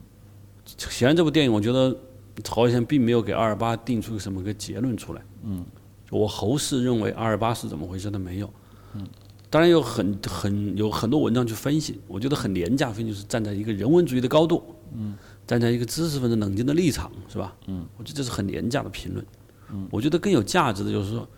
[0.65, 1.95] 显然这部电影，我觉得
[2.43, 5.21] 曹先并没有给二二八定出什么个结论出来。
[5.43, 5.65] 嗯，
[6.11, 8.53] 我侯氏认为二二八是怎么回事，他没有。
[8.93, 9.07] 嗯。
[9.49, 14.63] 当然有很很有很多文章去分析，我觉得很廉价分析，是站在一个人文主义的高度，
[14.95, 17.55] 嗯，站在一个知识分子冷静的立场，是吧？
[17.67, 19.23] 嗯，我觉得这是很廉价的评论。
[19.71, 21.29] 嗯，我觉得更有价值的就是说，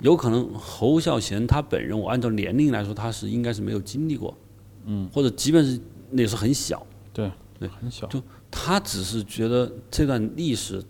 [0.00, 4.36] 有可能侯孝贤他本人，我按照年龄来说，他是应该是没有经历过，
[4.84, 5.80] 嗯，或者即便是
[6.10, 10.82] 那时候很小，对对，很小，就他只是觉得这段历史，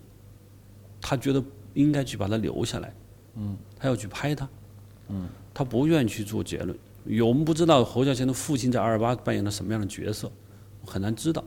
[1.00, 1.42] 他觉得
[1.74, 2.94] 应该去把它留下来，
[3.36, 4.48] 嗯，他要去拍它，
[5.08, 5.28] 嗯。
[5.58, 6.78] 他不愿意去做结论，
[7.26, 10.30] 我们不知道侯孝贤的父亲在二二八扮演了什么样的角色，
[10.84, 11.42] 很难知道。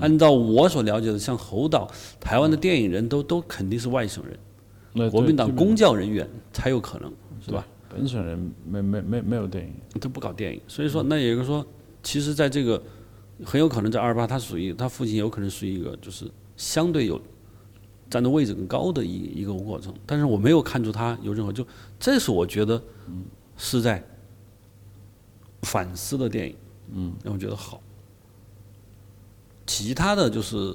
[0.00, 4.36] 按照我所了解的，像侯导，台湾的电影人都都肯定是外省人，
[5.10, 7.12] 国民党公教人员才有可能，
[7.44, 7.66] 是吧？
[7.88, 11.66] 本省人没没没没有电影，他不搞电影，所以说那也就是说，
[12.02, 12.82] 其实在这个
[13.44, 17.20] 很有可能在二二八，他属于他父亲有可能是一个就是相对有
[18.10, 21.66] 站的位置更高的一一个过程，但是我没有看出他有任何就，
[21.98, 22.82] 这是我觉得。
[23.54, 24.02] 是在
[25.60, 26.56] 反思的电影，
[26.94, 27.80] 嗯，让我觉得好。
[29.66, 30.74] 其他的就是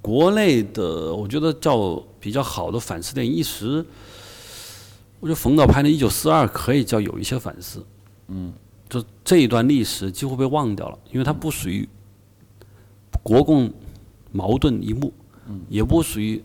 [0.00, 3.84] 国内的，我觉得叫比较好的反思电影，一时
[5.20, 7.84] 我觉得冯导拍的《一九四二》可以叫有一些反思，
[8.28, 8.52] 嗯，
[8.88, 11.88] 就这一段历史几乎被忘掉了，因为它不属于
[13.22, 13.72] 国共
[14.32, 15.12] 矛盾一幕，
[15.48, 16.42] 嗯，也不属于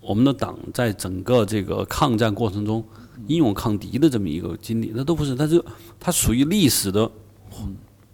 [0.00, 2.84] 我们的党在整个这个抗战过程中。
[3.26, 5.62] 英勇抗敌的这么一个经历，那都不是，它就
[5.98, 7.10] 它属于历史的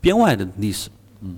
[0.00, 0.88] 编外的历史。
[1.20, 1.36] 嗯，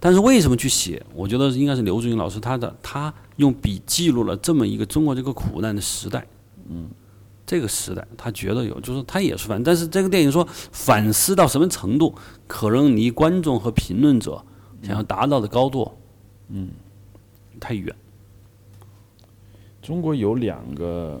[0.00, 1.02] 但是为什么去写？
[1.14, 6.26] 我觉得应该是刘志云老师他的他用笔记录了这么一个中国这个苦难的时代。
[6.68, 6.88] 嗯，
[7.46, 12.14] 这个时代他觉得有，就是他也是反，但是这个电影说反思到什么程度，
[12.46, 14.42] 可能离观众和评论者
[14.82, 15.90] 想要达到的高度，
[16.48, 16.68] 嗯，
[17.58, 17.94] 太远。
[19.82, 21.20] 中国有两个。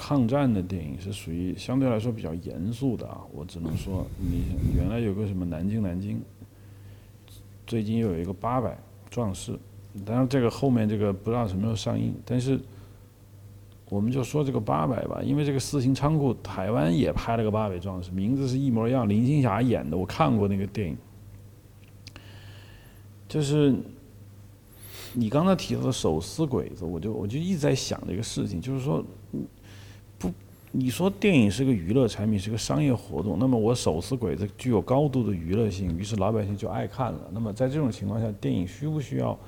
[0.00, 4.44] 抗战的电影是属于相对来说比较严肃的啊，我只能说，你
[4.76, 6.22] 原来有个什么南京南京，
[7.68, 8.76] 最近又有一个八百
[9.10, 9.56] 壮士，
[10.04, 12.58] 当然这个后面这个不知道什么时候上映，但是
[13.90, 20.96] 我们就说这个八百吧，因为这个四行仓库台湾也拍了个八百壮士，名字是一模一样，林青霞演的，我看过那个电影，
[23.28, 23.74] 就是
[25.12, 29.04] 你刚才提到的手撕鬼子，我就我就一直在想这个事情，就是说。
[30.70, 37.20] 你说电影是个娱乐产品，是个商业活动，那么我手撕鬼子具有高度的娱乐性，于是老百姓就爱看了。
[37.32, 39.38] 那么在这种情况下，电影需不需要，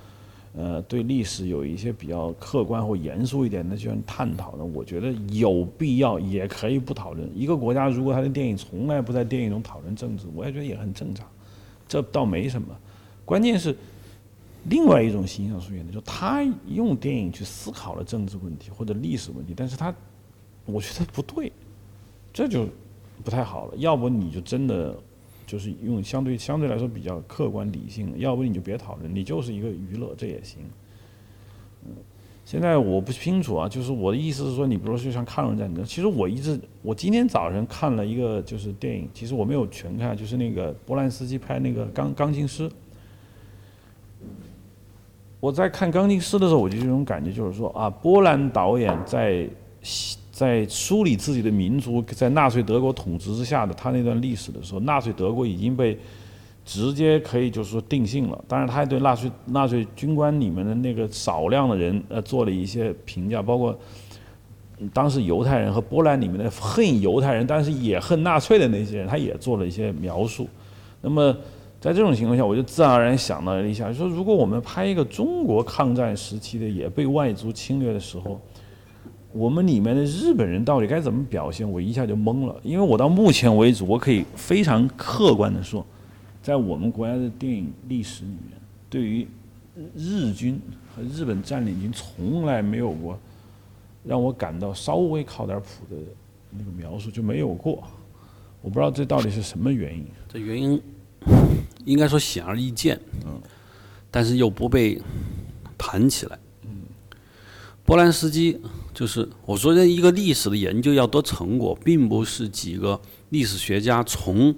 [0.54, 4.64] 呃，对历史有一些比较客观或严肃一点的这样探讨呢？
[4.64, 7.30] 我觉得有必要，也可以不讨论。
[7.35, 11.26] 一个国家如果他的电影从来不在电影中讨论政治，我也觉得也很正常，
[11.87, 12.68] 这倒没什么。
[13.26, 13.76] 关键是
[14.64, 19.94] 另外一种形象出现的，就他用电影去思考了政治问题或者历史问题，但是他。
[20.72, 21.50] 我觉得不对，
[22.33, 22.66] 这就
[23.24, 23.74] 不太好了。
[23.76, 24.96] 要不你就真的
[25.46, 30.62] 就是用相对相对来说比较客观理性，要不你就别讨论，你就是一个娱乐，这也行。
[31.85, 31.92] 嗯，
[32.44, 42.68] 现在我不清楚啊，就是我的意思是说，你比如说就像抗日战争，其实我一直我今天早晨看了一个就是电影，其实我没有全看，就是那个波兰斯基拍那个《钢钢琴师》。
[45.40, 49.48] 我在看《钢琴师》的时候，我就这种感觉，就是说啊，波兰导演在。
[50.40, 55.98] 在梳理自己的民族在纳粹德国统治之下的他那段历史的时候，纳粹德国已经被
[56.64, 58.44] 直接可以就是说定性了。
[58.48, 63.79] 当然，他还对纳粹纳粹军官里面的那个少量的人呃做了一些评价，包括
[64.94, 70.48] 当时犹太人和波兰里面的恨犹太人，但是也恨纳粹的那些人，他也做了一些描述。
[71.03, 71.37] 那么
[71.79, 78.40] 在这种情况下，我就自然而然想到了一下，说如果我们拍一个中国抗战时期的也被外族侵略的时候。
[79.32, 81.70] 我们里面的日本人到底该怎么表现？
[81.70, 85.86] 我一下就懵了，因为我到目前为止，我可以非常客观的说，
[86.42, 89.26] 在我们国家的电影历史里面，对于
[89.94, 90.60] 日军
[90.92, 93.16] 和日本占领军从来没有过
[94.04, 95.96] 让我感到稍微靠点谱的
[96.50, 97.84] 那个描述，就没有过。
[98.62, 100.04] 我不知道这到底是什么原因。
[100.28, 100.82] 这原因
[101.84, 103.40] 应该说显而易见，嗯，
[104.10, 105.00] 但是又不被
[105.78, 106.36] 谈起来。
[106.64, 106.70] 嗯，
[107.84, 108.60] 波兰斯基。
[109.00, 114.54] 就是我说的一个历史的研究要得成果，并不是几个历史学家从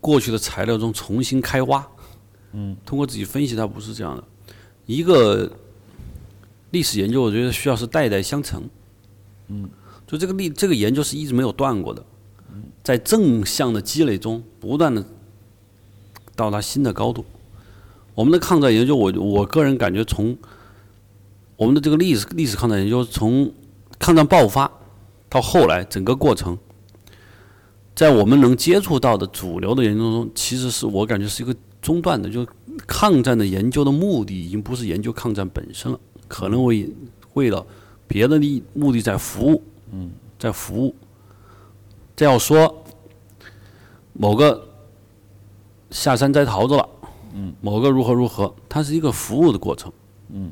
[0.00, 1.84] 过去的材料中重新开挖，
[2.52, 4.22] 嗯，通过自己分析，它不是这样的。
[4.86, 5.50] 一个
[6.70, 8.62] 历史研究，我觉得需要是代代相承，
[9.48, 9.68] 嗯，
[10.06, 12.06] 就这个历这个研究是一直没有断过的，
[12.84, 15.04] 在正向的积累中，不断的
[16.36, 17.24] 到达新的高度。
[18.14, 20.38] 我们的抗战研究，我我个人感觉，从
[21.56, 23.52] 我们的这个历史历史抗战研究从
[24.00, 24.68] 抗战爆发
[25.28, 26.58] 到后来，整个过程，
[27.94, 32.28] 在我们能接触到的主流的研究中，其实是我感觉是一个中断的。
[32.28, 32.44] 就
[32.86, 36.90] 抗战的研究的目的已经不是研究抗战本身了，可能为
[37.34, 37.64] 为了
[38.08, 40.96] 别的利目的在服务，嗯，在服务。
[42.16, 42.82] 再要说
[44.14, 44.66] 某个
[45.90, 46.88] 下山摘桃子了，
[47.34, 49.92] 嗯，某个如何如何，它是一个服务的过程，
[50.30, 50.50] 嗯。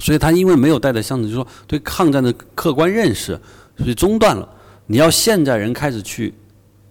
[0.00, 3.38] 所以他因为没有带着相承，就是说对抗战的客观认识，
[3.76, 4.48] 所以中断了。
[4.86, 6.34] 你要现在人开始去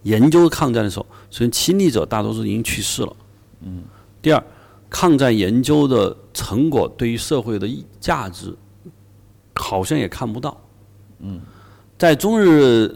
[0.04, 3.16] 研究抗战的时候，所以亲历者大多数已经去世了。
[3.62, 3.82] 嗯。
[4.22, 4.42] 第二，
[4.88, 7.68] 抗战研究的成果对于社会的
[7.98, 8.56] 价值，
[9.54, 10.58] 好像也看不到。
[11.18, 11.40] 嗯。
[11.98, 12.88] 在中日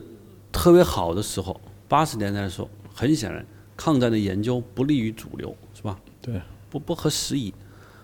[0.53, 3.45] 特别好的时候，八十年代的时候，很显然
[3.77, 5.99] 抗战的研究不利于主流，是吧？
[6.23, 6.41] 对。
[6.71, 7.53] 不不合时宜。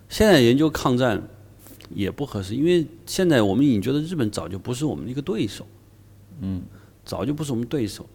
[0.09, 1.23] 现在研究抗战。
[1.95, 5.67] 也不合适，因为现在我们已经觉得日本早就不是我们的一个对手，
[6.41, 6.63] 嗯，
[7.05, 8.07] 早就不是我们对手，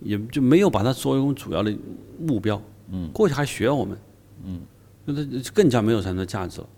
[0.00, 1.76] 也就没有把它作为我们主要的
[2.18, 2.60] 目标，
[2.90, 3.98] 嗯，过去还学我们，
[4.44, 4.60] 嗯，
[5.04, 6.68] 那它更加没有产生价值了。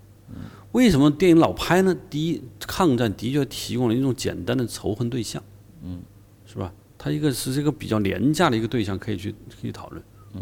[0.73, 1.97] 为什么电影老拍呢？
[2.09, 5.43] 第一，抗战的确提供了一种简单的仇恨对象，
[5.83, 6.01] 嗯，
[6.47, 6.73] 是吧？
[6.99, 10.41] 它一个是这个比较廉价的一个对象，可以去可以讨论，嗯，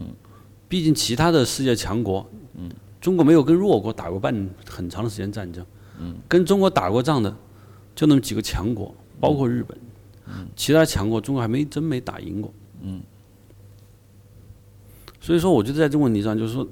[0.69, 2.71] 毕竟其他的世界强国，嗯。
[3.03, 4.33] 中国没有跟弱国打过半
[4.65, 5.67] 很长的时间战争，
[6.29, 7.37] 跟中国打过仗的
[7.97, 9.77] 就那么几个强国，包括日本，
[10.55, 12.55] 其他强国中国还没真没打赢过。
[15.21, 16.67] 所以说，我觉得在这个问题上，就是说，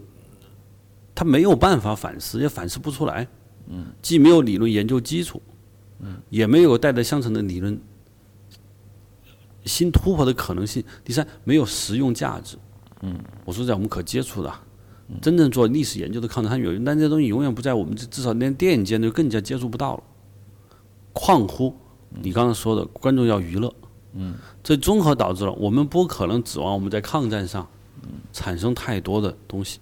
[1.17, 3.27] 他没有办法反思，也反思不出来。
[4.01, 5.43] 既没有理论研究基础，
[6.29, 7.81] 也没有代代相承的理论
[9.65, 10.83] 新突破的可能性。
[11.05, 12.57] 第三，没有实用价值。
[13.45, 14.53] 我说在我们可接触的。
[15.21, 20.03] 真正做历史研究的抗战，它有用，但这些东西永远不在我们至少连电影界就更加接触不到了。
[21.13, 21.75] 况乎
[22.23, 23.75] 你刚才说的，观众要娱乐，
[24.15, 27.67] 嗯，这综合导致了我们不可能指望我们在抗战上
[28.33, 29.81] 产生太多的东西。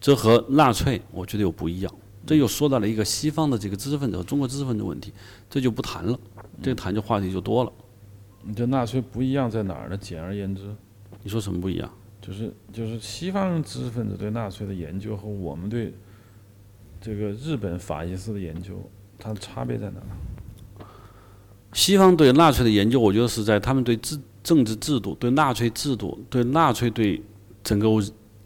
[0.00, 1.92] 这和纳粹我觉得又不一样。
[2.26, 5.12] 这又说到了一个西方的这个知识分子和中国知识分子问题，
[5.50, 6.18] 这就不谈了。
[6.62, 7.72] 这谈这话题就多了。
[8.42, 9.96] 你这纳粹不一样在哪儿呢？
[9.96, 10.74] 简而言之，
[11.22, 11.90] 你说什么不一样？
[12.24, 15.92] 就是就是西方知识分子对纳粹的研究和我们对
[16.98, 18.82] 这个日本法西斯的研究，
[19.18, 20.86] 它的差别在哪？
[21.74, 27.22] 西方对纳粹的研究，我觉得是在他们对制政治制度、对纳粹制度、对纳粹对
[27.62, 27.88] 整个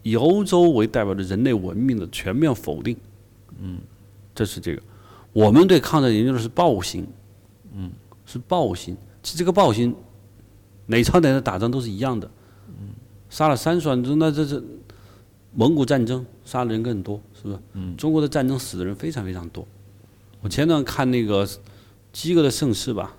[0.03, 2.97] 以欧洲为代表的人类文明的全面否定。
[3.59, 3.79] 嗯，
[4.35, 4.81] 这是这个。
[5.31, 7.07] 我们对抗战研究的是暴行。
[7.73, 7.89] 嗯，
[8.25, 8.97] 是暴行。
[9.23, 9.95] 其实这个暴行，
[10.87, 12.29] 哪朝哪的打仗都是一样的。
[13.29, 14.61] 杀了三十万，那这这
[15.53, 17.59] 蒙古战争杀的人更多，是不是？
[17.73, 17.95] 嗯。
[17.95, 19.67] 中国的战争死的人非常非常多。
[20.41, 21.45] 我前段看那个
[22.11, 23.15] 《饥饿的盛世》吧，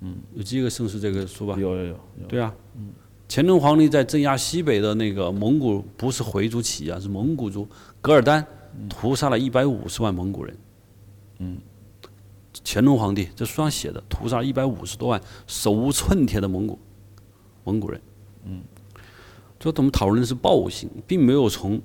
[0.00, 1.56] 嗯，有《饥饿盛世》这个书吧？
[1.58, 2.00] 有有有。
[2.28, 2.54] 对啊。
[2.76, 2.90] 嗯。
[3.30, 7.68] 乾隆皇帝在镇压西北的那个蒙古，不是回族起义啊，是蒙古族
[8.00, 8.46] 噶尔丹
[8.88, 10.56] 屠杀了一百五十万蒙古人。
[11.38, 11.58] 嗯。
[12.64, 16.78] 乾隆皇帝这书上写的，屠杀一百五十多万手无寸铁的蒙古
[17.64, 18.00] 蒙古人。
[18.44, 18.62] 嗯。
[19.58, 21.80] 就我们讨论的是暴行，并没有从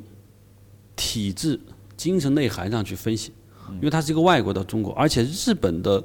[0.95, 1.59] 体制、
[1.97, 3.32] 精神内涵上去分析，
[3.76, 6.03] 因为它是一个外国的中国，而且日本的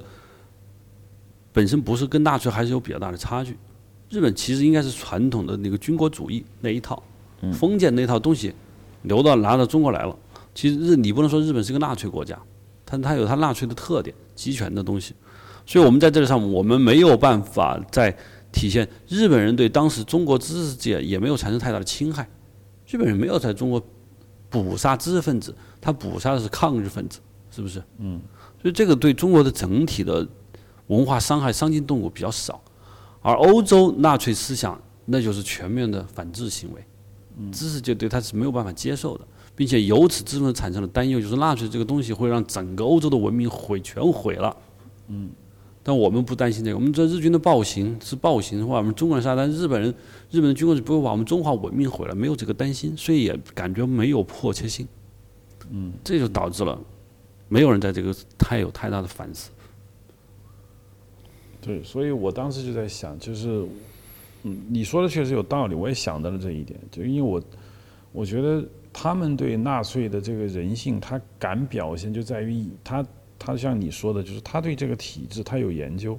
[1.52, 3.56] 本身不是跟纳粹还是有比较大的差距。
[4.08, 7.02] 日本其实应该是传统的那个军国主义那一套，
[7.52, 8.54] 封建那套东西
[9.02, 10.16] 流到拿到中国来了。
[10.54, 12.40] 其实日你不能说日本是个纳粹国家，
[12.86, 15.14] 但它有它纳粹的特点，集权的东西。
[15.66, 18.16] 所以我们在这个上，我们没有办法在
[18.52, 22.28] 体现日本人对当时中国知识界也没有产生太大的侵害。
[22.86, 23.82] 日本人没有在中国
[24.48, 27.20] 捕杀知识分子，他捕杀的是抗日分子，
[27.50, 27.82] 是不是？
[27.98, 28.20] 嗯。
[28.60, 30.26] 所以这个对中国的整体的
[30.86, 32.60] 文化伤害伤筋动骨比较少，
[33.20, 36.82] 而欧洲纳粹思想那就是全面的反制行为，
[37.52, 39.24] 知识界对他是没有办法接受的，
[39.54, 44.56] 并且由此自动产生了担忧，就是纳粹这个东西会让整个欧洲的文明毁全毁了。
[45.08, 45.30] 嗯。
[45.88, 49.88] 但我们不担心这个，我们这日军的暴行是暴行的话，我们中国人杀，但日本人、
[50.30, 54.86] 日本的军国主义不会把我们中华文明毁了，没有这个担心，所以也感觉没有迫切性。
[55.70, 56.78] 嗯，这就导致了
[57.48, 59.50] 没有人在这个太有太大的反思。
[61.62, 63.66] 对，所以我当时就在想，就是，
[64.42, 67.42] 嗯，你说的确实有道理，我也想到了这一点，就因为我
[68.12, 68.62] 我觉得
[68.92, 73.02] 他们对纳粹的这个人性，他敢表现，就在于他。
[73.38, 76.18] 他像你说的，就是他对这个体制他有研究，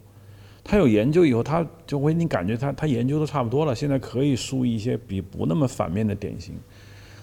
[0.64, 6.56] 他有研究以后，他就会你感觉他他研究的差不多了，现在可以输一些比不那么反面的典型。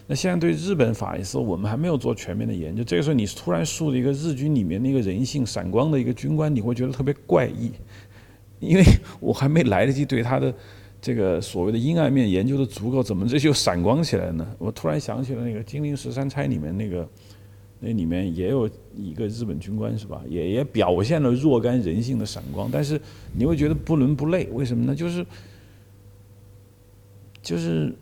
[0.06, 2.84] 那现在对日本法西斯，我们还没有做全面的研究。
[2.84, 7.72] 这个时候你突然树了一个日军里面那个人性闪光的一个军官，你会觉得特别怪异，
[8.60, 8.84] 因为
[9.18, 10.54] 我还没来得及对他的
[11.00, 14.46] 这个所谓的阴暗面研究的足够，怎么这就闪光起来呢？
[14.58, 17.08] 我突然想起了那个《金陵十三钗》里面那个。
[17.78, 20.22] 那里面也有一个日本军官是吧？
[20.28, 23.00] 也也表现了若干人性的闪光，但是
[23.36, 24.94] 你会觉得不伦不类，为什么呢？
[24.94, 25.24] 就是
[27.42, 27.94] 就是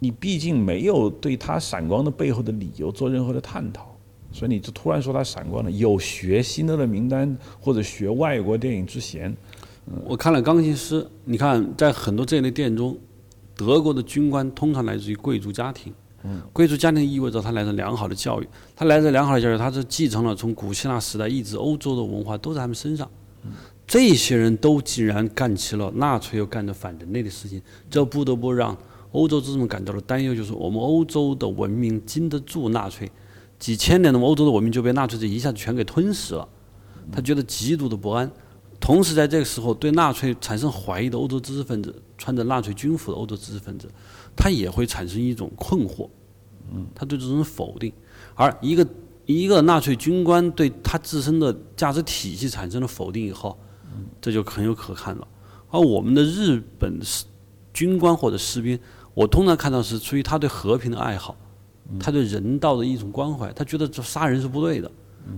[0.00, 3.96] 你毕竟没有对他闪光的背后的理由做任何的探讨，
[4.32, 5.70] 所以你就突然说他闪光了。
[5.70, 7.28] 有学《辛德勒名单》
[7.60, 9.34] 或者学外国电影之嫌。
[10.04, 12.98] 我看了《钢琴师》，你看在很多这类电影中，
[13.56, 15.92] 德国的军官通常来自于贵族家庭。
[16.52, 23.08] 贵族家庭意味着他来自良好的教育，他来自良好的教育，他是继承了从古希腊时代一直欧洲的文化都在他们身上。
[23.86, 27.60] 这些人都竟然干起了纳粹又干的反人类的事情，
[27.90, 28.76] 这不得不让
[29.10, 33.10] 欧洲之众感到了担忧，就是我们欧洲的文明经得住纳粹？
[33.58, 36.48] 几千年的欧洲的文明就被纳粹这一下子全给吞噬了，
[37.10, 38.30] 他觉得极度的不安。
[38.80, 43.88] 同时在这个时候，对纳粹产生怀疑的欧洲知识分子，穿着纳粹军服的欧洲知识分子。
[44.36, 46.08] 他也会产生一种困惑，
[46.72, 47.92] 嗯，他对这种否定，
[48.34, 48.86] 而一个
[49.26, 53.56] 一个纳粹军官对他自身的价值体系产生了否定以后，
[54.20, 55.28] 这就很有可看了。
[55.70, 57.24] 而我们的日本士
[57.72, 58.78] 军官或者士兵，
[59.14, 61.36] 我通常看到是出于他对和平的爱好，
[62.00, 64.90] 他对人道的一种关怀，他觉得这杀人是不对的，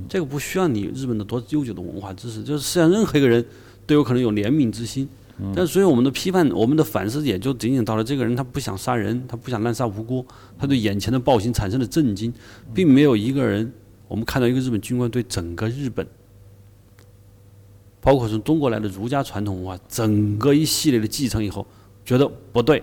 [0.09, 3.45] 这个不需要你日本的多悠久的文化知识，就是世界上任何一个人
[3.87, 5.09] 都有可能有怜悯之心。
[5.53, 10.25] 但所以我们的批判，我们的反思也就仅仅到了这个人他不想杀人，他不想滥杀无辜，
[10.57, 12.33] 他对眼前的暴行产生了震惊，
[12.73, 13.73] 并没有一个人，
[14.07, 16.07] 我们看到一个日本军官对整个日本，
[18.01, 21.67] 包括从中国来的儒家传统文化整个一系列的继承以后，
[22.05, 22.81] 觉得不对，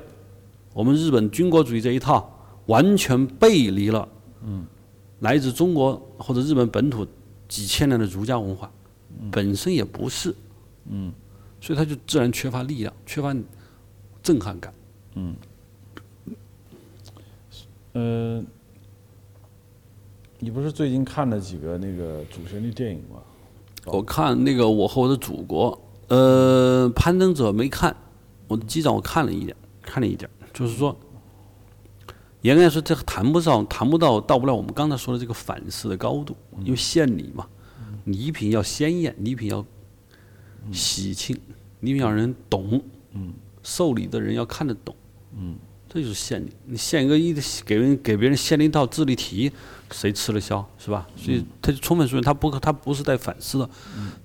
[0.74, 2.30] 我们日本军国主义这一套
[2.66, 4.06] 完全背离了，
[4.46, 4.66] 嗯，
[5.22, 7.08] 来自中国或者日本本土
[7.48, 8.70] 几千年的儒家文化，
[9.32, 10.36] 本身也不是，
[10.90, 11.14] 嗯。
[11.62, 13.34] 所以他就自然缺乏力量，缺乏
[14.24, 14.74] 震撼感。
[15.14, 15.36] 嗯，
[17.94, 18.44] 呃，
[20.40, 23.20] 你不是最近看了几个那个主旋律电影吗？
[23.86, 25.72] 我看那个《我和我的祖国》，
[26.16, 27.96] 呃，《攀登者》没看，
[28.48, 30.98] 我的机长我看了一点，看了一点，就是说，
[32.42, 37.48] 严格来说，这谈不上，谈不到，到不了我们刚才说的这个反思的高度，因为献礼嘛，
[38.06, 39.64] 礼品要鲜艳，礼品要。
[40.72, 41.38] 喜庆，
[41.80, 42.82] 你要人懂，
[43.64, 44.96] 受礼的人要看得懂，
[45.90, 46.50] 这就是献礼。
[46.66, 47.34] 你献一个一
[47.66, 49.52] 给人给别人献了一道智力题，
[49.92, 51.08] 谁吃得消是吧？
[51.18, 53.70] 所以他就充分说明他不他不是在反思的。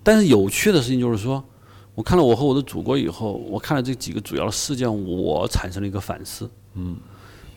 [0.02, 1.42] 但是有趣的事情就是说，
[1.94, 6.48] 我看了我和我的祖国以后，我看了这几个主要的事件，我产生了一个反思，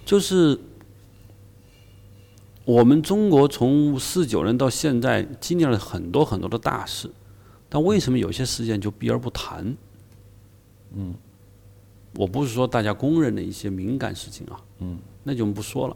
[0.03, 0.59] 就是
[2.65, 7.11] 我们中国从四九年到现在经历了很多很多的大事。
[7.70, 9.78] 但为什么有些事件就避而不谈？
[10.95, 11.13] 嗯，
[12.15, 15.95] 我不是说大家公认的一些敏感事情啊，嗯，那就不说了。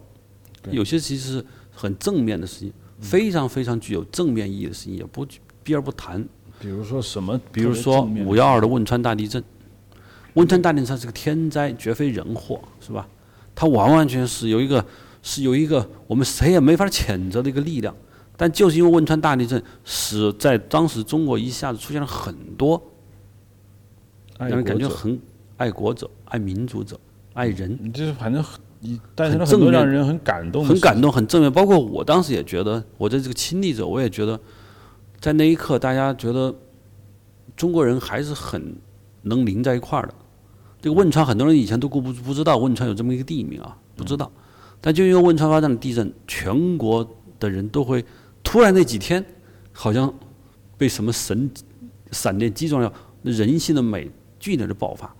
[0.69, 5.27] 有些其实是很正面的事情，非常非常具有正面意义的事情，也不
[5.63, 6.23] 避而不谈。
[6.59, 7.41] 比如说什么？
[7.51, 9.43] 比如说五幺二的汶川大地震，
[10.35, 13.07] 汶川大地震是个天灾，绝非人祸，是吧？
[13.55, 14.85] 它完完全是有一个
[15.21, 17.95] 是有一个我们谁也没法谴责的一个力量。
[18.35, 22.81] 但就是因为汶川大地震，使在当时中国一下子出现了很多
[24.39, 25.19] 让人感觉很
[25.57, 26.99] 爱国者、爱民族者、
[27.33, 27.93] 爱人。
[27.93, 28.43] 就是反正
[28.79, 31.51] 你但是呢很多让人很感动很感动，很正面。
[31.51, 34.39] 包括我当时也觉得，我的这个亲历者，我也觉得，
[35.19, 36.53] 在那一刻，大家觉得
[37.55, 38.75] 中国人还是很
[39.21, 40.13] 能邻在一块儿的。
[40.81, 44.29] 这个汶川，很多人以前都不不知道汶川有这么一个地名啊，不知道。
[44.81, 47.07] 但就因为汶川发生了地震，全国
[47.39, 48.03] 的人都会
[48.53, 49.25] 突然那几天，
[49.71, 50.13] 好像
[50.77, 51.49] 被什么神
[52.11, 52.93] 闪电击中了，
[53.23, 54.07] 人性的美
[54.39, 55.11] 剧烈的爆发。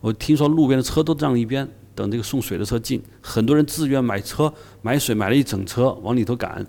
[0.00, 6.66] 我听说路边的车都让一边，等这个送水的车进，很多人自愿买车买水，买了一整车往里头赶，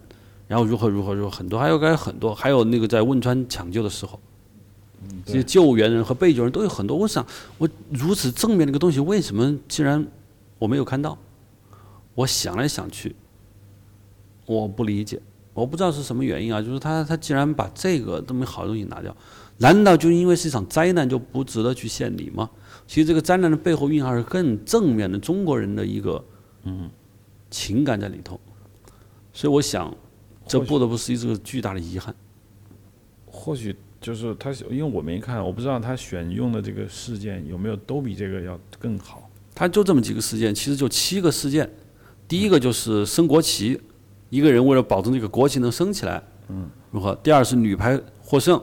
[0.48, 4.20] 然后如何如何如何，很多还有该很多，还有那个在汶川抢救的时候，
[5.26, 6.96] 这些救援人和被救人都有很多。
[6.96, 7.26] 我想，
[7.58, 10.06] 我如此正面的一个东西，为什么竟然
[10.60, 11.18] 我没有看到？
[12.14, 13.16] 我想来想去，
[14.46, 15.20] 我不理解，
[15.54, 16.62] 我不知道是什么原因啊。
[16.62, 19.16] 就是他他既然把这个这么好的东西拿掉，
[19.58, 22.50] 难道就因为是一场灾难就不值得去献礼吗？
[22.88, 26.24] 其实这个灾难的背后蕴含着更正面的中国人的一个
[26.64, 26.90] 嗯
[27.50, 28.40] 情感在里头，
[29.32, 29.96] 所以我想，
[30.48, 32.14] 这不得不是一个巨大的遗憾。
[33.26, 39.30] 或许就是他，因为我没看，我不知道他选用的这个事件有没有都比这个要更好。
[39.54, 41.70] 他就这么几个事件，其实就七个事件。
[42.28, 43.80] 第一个就是升国旗，
[44.32, 47.14] 一个人为了保证这个国旗能升起来，嗯，如何？
[47.22, 48.60] 第二是女排获胜，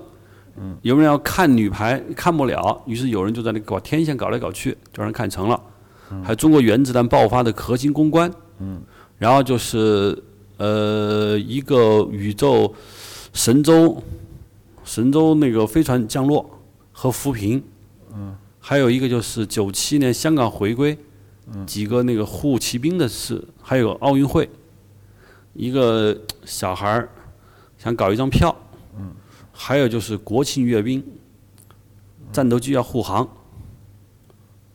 [0.56, 5.62] 嗯，有人要看女排看不了，于是有人就在那搞天线搞来搞去，就让人看成了。
[6.24, 8.82] 还有中国原子弹爆发的核心攻关，嗯，
[9.18, 10.20] 然后就是
[10.56, 12.74] 呃一个宇宙
[13.34, 14.02] 神舟
[14.84, 16.48] 神舟那个飞船降落
[16.92, 17.62] 和扶贫，
[18.14, 20.96] 嗯，还有一个就是九七年香港回归。
[21.64, 24.46] 几个那个护旗兵的事，还有奥运会，
[25.54, 27.08] 一个小孩儿
[27.76, 28.54] 想搞一张票，
[28.96, 29.14] 嗯，
[29.52, 31.04] 还有就是国庆阅兵，
[32.32, 33.28] 战斗机要护航，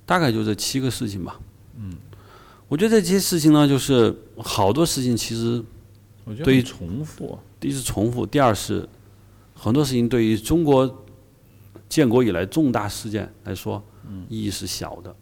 [0.06, 1.40] 大概就这七个事情吧。
[1.76, 1.96] 嗯，
[2.68, 5.64] 我觉得这些事情呢，就是好多事情其实
[6.26, 8.88] 我觉得对于重复，第一是重复，第二是
[9.56, 11.04] 很多事情对于中国
[11.88, 13.84] 建国以来重大事件来说，
[14.30, 15.16] 意义是小的。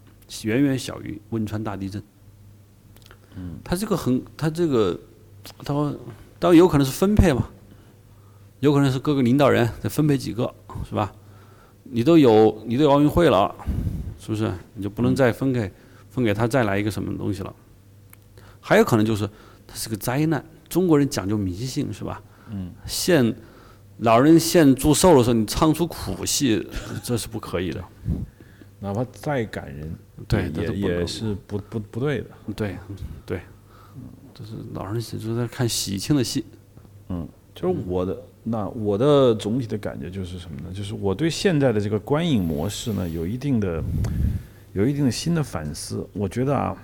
[0.44, 2.02] 远远小于汶川大地震。
[3.36, 4.98] 嗯，它这个很，它这个，
[5.64, 5.94] 它
[6.38, 7.48] 当然有可能是分配嘛，
[8.60, 10.52] 有可能是各个领导人再分配几个，
[10.88, 11.12] 是吧？
[11.84, 13.54] 你都有，你都有奥运会了，
[14.18, 14.52] 是不是？
[14.74, 15.70] 你就不能再分给
[16.10, 17.54] 分给他再来一个什么东西了？
[18.60, 19.28] 还有可能就是
[19.66, 20.44] 它是个灾难。
[20.68, 22.22] 中国人讲究迷信，是吧？
[22.50, 23.34] 嗯，献
[23.98, 26.66] 老人现祝寿的时候，你唱出苦戏，
[27.02, 27.84] 这是不可以的。
[28.80, 29.94] 哪怕再感人，
[30.26, 32.26] 对这也也是不不不对的。
[32.56, 32.76] 对，
[33.26, 33.40] 对，
[34.34, 36.44] 就是老人喜就在看喜庆的戏。
[37.08, 40.72] 嗯就是我的那我的总体的感觉就是什么呢？
[40.74, 43.84] 就是我对现在的这个观影模式呢，有一定的
[44.72, 46.06] 有一定的新的反思。
[46.14, 46.74] 我觉得啊，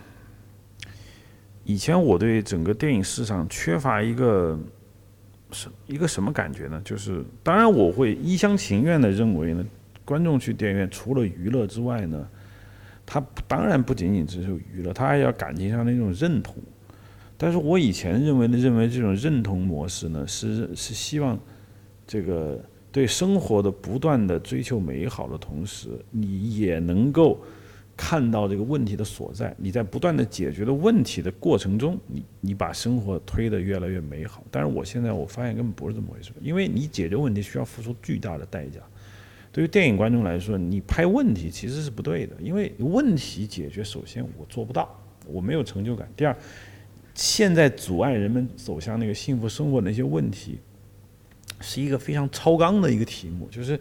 [1.65, 4.59] 以前我对整个电影市场缺乏一个
[5.51, 6.81] 什一个什么感觉呢？
[6.85, 9.65] 就是当然我会一厢情愿的认为呢，
[10.05, 12.29] 观众去电影院除了娱乐之外呢，
[13.07, 16.55] 他当然不仅仅只是娱乐，他还要感情上的一种认同。
[17.39, 21.39] 但是我以前认为的认为这种认同模式呢，是是希望
[22.07, 22.61] 这个
[22.91, 27.39] 对生活的不断的追求美好的同时，你也能够
[27.97, 29.55] 看到这个问题的所在。
[29.57, 34.43] 你在不断的解决的问题的过程中，你你把生活推得越来越美好。
[34.51, 38.81] 但是我现在我发现根本不是这么回事，因为你解决问题需要付出巨大的代价。
[39.53, 44.89] 对于电影观众来说，你拍问题其实是不对的，因为问题解决首先我做不到，
[45.27, 46.09] 我没有成就感。
[46.17, 46.37] 第二，
[47.19, 50.61] 现在阻碍人们走向那个幸福生活的那些问题，
[51.61, 53.77] 是一个非常超纲的一个题目，就是，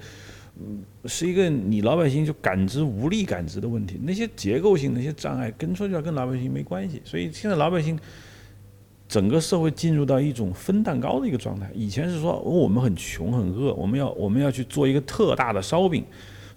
[0.59, 3.99] 嗯，是一个你老百姓就感知无力感知的问题。
[4.01, 6.99] 那些结构性的那些障碍，跟说起来跟老百姓没关系。
[7.05, 7.95] 所以现在老百姓
[9.07, 11.69] 整个社会进入到一种分蛋糕的一个状态。
[11.75, 16.03] 以前是说、我们很穷很饿，我们要我们要去做一个特大的烧饼，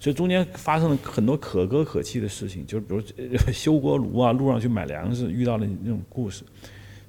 [0.01, 3.01] 所以中间发生了很多可歌可泣的事情，就是比如
[3.53, 6.43] 修锅炉啊，路上去买粮食遇到的那种故事。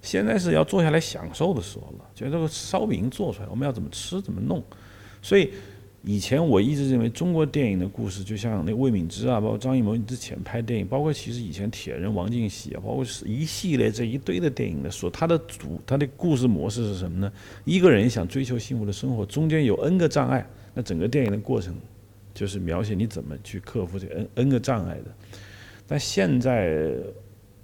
[0.03, 4.63] 现在是要坐下来享受的时候了，就这个烧饼做出来，我们要怎么吃怎么弄。
[5.23, 5.51] 所以
[6.03, 17.33] 以前我一直认为中国电影的故事，就像那魏敏芝啊，包括张艺谋之前拍电影，包括其实以前铁人王进喜啊，包括是一系列这一堆的电影的说，他的主他的故事模式是什么呢？
[17.65, 21.75] 一个人想追求幸福的生活，中间有 N 个障碍，那整个电影的过程
[22.35, 25.15] 就是描写你怎么去克服这 N N 个障碍的。
[25.87, 26.93] 但现在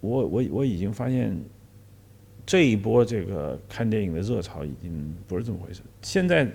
[0.01, 1.39] 我我我已经发现。
[2.51, 5.83] 这一波这个看电影的热潮已经不是这么回事。
[6.01, 6.51] 现在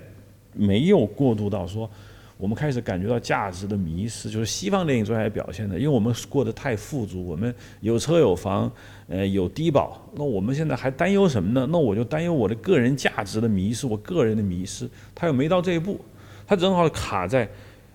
[0.52, 1.88] 没有过渡到说，
[2.36, 8.68] 我们开始感觉到价值的迷失，就是西方电影最爱表现的，因为我们过得太富足，我们有车有房，
[9.06, 11.64] 呃，有低保，那我们现在还担忧什么呢？
[11.70, 14.90] 那我就担忧我的个人价值的迷失，我个人的迷失。
[15.14, 16.00] 他又没到这一步，
[16.44, 17.48] 他正好卡在，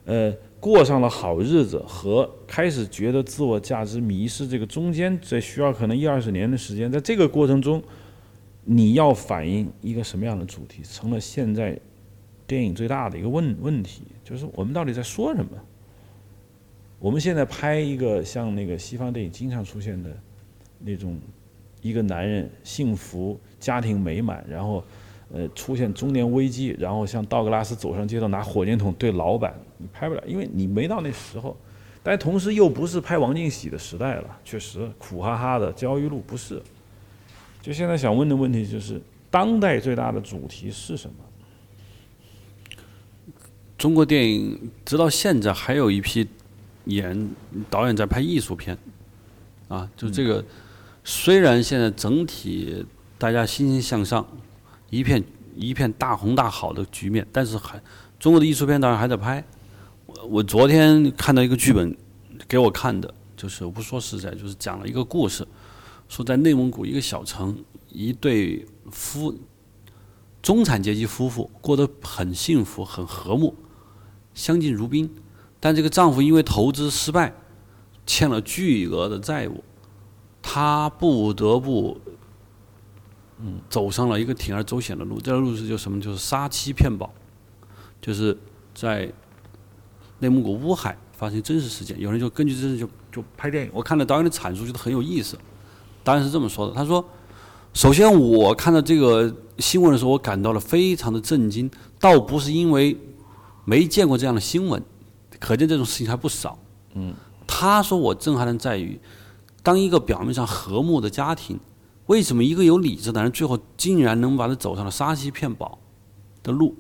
[0.09, 7.83] 呃，过上了好日子和开始觉得自我价值迷失这个中间，这需要可能一二十年的时间，在这个过程中，
[8.63, 11.79] 你要反映一个什么样的主题，成了现在。
[12.47, 15.51] 电影最大的一个问问题就是我们到底在说什么？
[16.97, 20.09] 我们现在拍一个像那个西方电影经常出现的
[20.79, 21.19] 那种
[21.83, 24.83] 一个男人幸福家庭美满，然后
[25.31, 31.57] 呃出现中年危机，然后像道格拉斯走上街头拿火箭筒对老板，你拍不了，因为你没到那时候。
[32.01, 36.61] 但同时又不是拍王进喜的时代了，确实苦哈哈的焦裕禄不是。
[37.61, 41.15] 就现在想问的问题就是，当代最大的主题是什么？
[43.77, 46.25] 中国电影直到现在还有一批
[46.85, 47.29] 演
[47.69, 48.77] 导演在拍艺术片，
[49.67, 50.43] 啊，就这个
[51.03, 52.85] 虽然现在整体
[53.17, 54.25] 大家欣欣向上，
[54.89, 55.21] 一片
[55.53, 57.79] 一片大红大好的局面，但是还
[58.17, 59.43] 中国的艺术片导演还在拍。
[60.29, 61.95] 我昨天看到一个剧本
[62.47, 65.47] 给我看的，就是我不说实在，就是讲了一个故事，
[66.07, 67.57] 说在内蒙古一个小城，
[67.89, 69.35] 一对夫
[70.41, 73.55] 中产阶级夫妇过得很幸福，很和睦。
[74.33, 75.09] 相敬如宾，
[75.59, 77.33] 但这个丈夫因为投资失败，
[78.05, 79.63] 欠了巨额的债务，
[80.41, 81.99] 他不得不，
[83.39, 85.19] 嗯，走上了一个铤而走险的路。
[85.19, 85.99] 这条路是就什么？
[85.99, 87.13] 就是杀妻骗保，
[88.01, 88.37] 就是
[88.73, 89.11] 在
[90.19, 91.99] 内蒙古乌海发生真实事件。
[91.99, 93.71] 有人就根据这就就拍电影。
[93.73, 95.37] 我看了导演的阐述，觉得很有意思。
[96.03, 97.03] 导演是这么说的：他说，
[97.73, 102.97] 首先我看到这个新闻的时候，我感到了非常的震惊，倒不是因为。
[103.65, 104.81] 没见过这样的新闻，
[105.39, 106.57] 可见这种事情还不少。
[106.95, 107.13] 嗯，
[107.45, 108.99] 他说我震撼的在于，
[109.61, 111.59] 当一个表面上和睦的家庭，
[112.07, 115.77] 为什么一个有理智的人最后竟然能把他走上了杀妻骗保
[116.41, 116.75] 的路？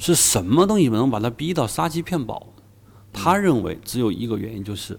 [0.00, 2.44] 是什么东西能把他逼到杀妻骗保？
[3.12, 4.98] 他认为只有一个原因，就是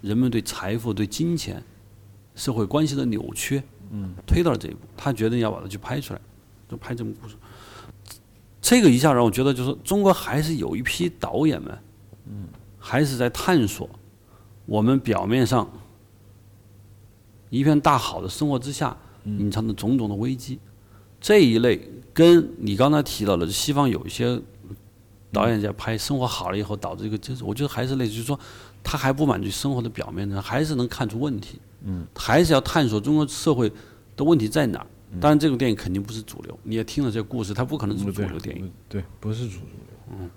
[0.00, 1.62] 人们对财富、对金钱、
[2.34, 4.78] 社会关系的扭曲，嗯，推到了这一步。
[4.96, 6.20] 他决定要把它去拍出来，
[6.68, 7.36] 就拍这么故事。
[8.60, 11.78] 这个一下让我觉得，就是中国还是有一批导演们，
[12.26, 13.88] 嗯，还是在探索
[14.66, 15.68] 我们表面上
[17.48, 20.58] 一片大好的生活之下隐藏的种种的危机。
[21.20, 21.80] 这一类
[22.14, 24.40] 跟你刚才提到的西方有一些
[25.32, 28.38] 导演在拍生活好了以后导致一个，就是我觉得还是类似，就是说
[28.82, 33.70] 他还不满足生活的表面上，还是能看出问题，嗯，还是要探索中国社会
[34.16, 34.86] 的问题在哪。
[35.20, 36.56] 当然，这个电影肯定不是主流。
[36.62, 38.70] 你也听了这个故事，它不可能是主流电影。
[38.88, 40.16] 对，不是主主流。
[40.20, 40.30] 嗯，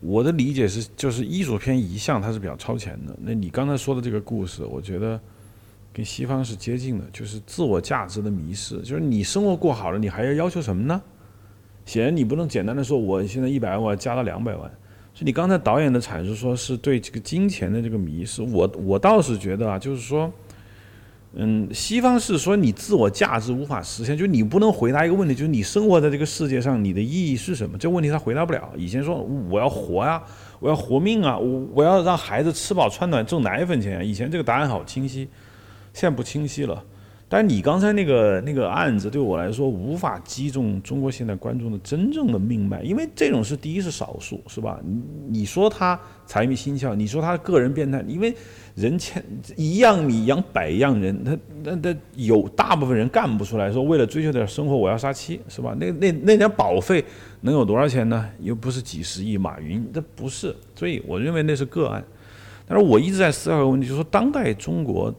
[0.00, 3.16] 我的理解是，就是艺术片一向它是比较超前的。
[3.22, 5.18] 那你刚才说的这个故事，我觉得
[5.94, 8.82] 跟西方是接近的，就是自我价值的迷失。
[8.82, 11.00] 就是你生活过好了，你还要要求什么呢？
[11.90, 14.62] 显然你不能简单的说，我现在一百万，我要加到两百万。
[15.12, 20.32] 所以你刚才导演的阐述说是对这个金钱的这个迷失，我我倒是觉得啊，就是说。
[21.32, 27.78] 嗯，西方是说你自我价值无法实现，就你不能回答一个问题，就是你生活在这个世界上，你的意义是什么？
[27.78, 28.68] 这问题他回答不了。
[28.76, 30.20] 以前说我要活呀，
[30.58, 34.04] 我要活命啊，我我要让孩子吃饱穿暖挣奶粉钱。
[34.04, 35.28] 以前这个答案好清晰，
[35.94, 36.82] 现在不清晰了。
[37.30, 44.78] 但你刚才那个那个案子对我来说无法击中中国现在观众的真正的命脉，因为这种是第一是少数，是吧？
[44.84, 48.34] 你你说他财迷心窍，你说他个人变态，因为。
[48.76, 49.22] 人千
[49.56, 55.76] 一样米养百样人，他那那有大部分人干不出来，说为了追求点生活我要杀妻，是吧？
[55.78, 57.04] 那那那点保费
[57.42, 58.26] 能有多少钱呢？
[58.40, 62.02] 又不是几十亿，马云这不是，所以我认为那是个案。
[62.66, 65.12] 但是我一直在思考一个问题，就是说当代中国，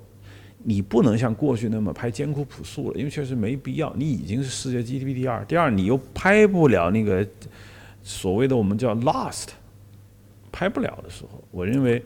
[0.64, 3.94] 你不能像过去那么拍艰苦朴素了，因为确实没必要。
[3.96, 7.28] 你已经是世界 GDP 第二，第二你又拍不了那个
[8.04, 9.48] 所谓的我们叫 lost，
[10.52, 12.04] 拍不了的时候，我认为。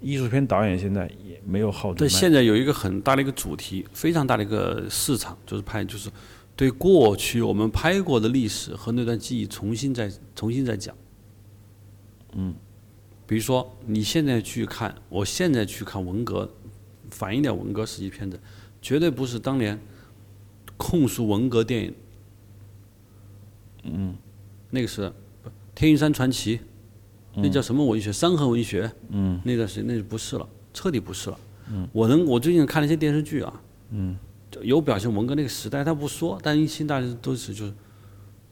[0.00, 1.92] 艺术片导演现在也没有好。
[1.92, 6.08] 但，现在有一个很大的一个主题，非常大的一个市场，就是拍，就是
[6.54, 10.94] 对过去我们拍过的历史和那段记忆重新再重新再讲。
[12.34, 12.54] 嗯，
[13.26, 16.48] 比如说你现在去看，我现在去看文革，
[17.18, 18.38] 反映点文革时期片子，
[18.80, 19.76] 绝对不是当年
[20.76, 21.94] 控诉文革电影。
[23.82, 24.14] 嗯，
[24.70, 25.02] 那个是
[25.74, 26.58] 《天云山传奇》。
[27.40, 28.12] 那叫什么文学？
[28.12, 28.90] 山河文学。
[29.08, 31.38] 嗯，那段时间那就不是了，彻底不是了。
[31.72, 34.16] 嗯，我能，我最近看了一些电视剧啊，嗯，
[34.62, 37.74] 有表现文革那个时代，他不说，但一听大家都是就是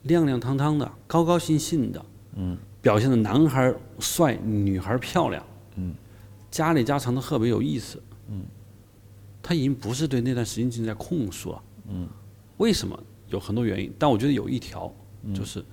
[0.02, 2.04] 亮亮堂堂的，高高兴兴的，
[2.34, 5.44] 嗯，表现的男孩帅，女孩漂亮，
[5.76, 5.94] 嗯，
[6.50, 8.42] 家里家常的特别有意思，嗯，
[9.46, 12.08] 他已经不是对那段时间进行在控诉了，嗯，
[12.56, 12.98] 为什么？
[13.28, 14.92] 有很多原因，但我觉得有一条
[15.32, 15.64] 就是。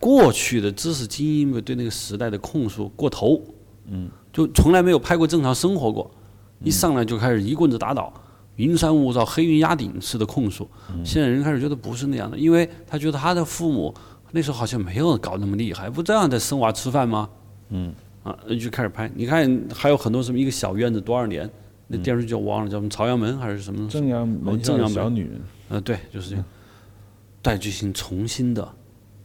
[0.00, 3.42] 过去的知识精英们对那个时代的控诉过头，
[3.84, 6.10] 嗯，就从来没有拍过正常生活过，
[6.64, 8.10] 一上来就开始一棍子打倒，
[8.56, 10.66] 云山雾罩、黑云压顶式的控诉。
[11.04, 13.94] 现在人开始觉得不是那样的，因为他觉得他的父母
[14.32, 17.28] 那时候好像没有搞那么厉害，不这样在生娃吃饭吗？
[17.68, 19.10] 嗯，啊，就开始拍。
[19.14, 21.50] 你看还有很多什么一个小院子多少年，
[21.88, 23.88] 那电视剧我忘了叫什么朝阳门还是什么？
[23.88, 26.44] 正阳门正阳门小女人，呃，对，就是这样，
[27.40, 28.68] 带剧情重新的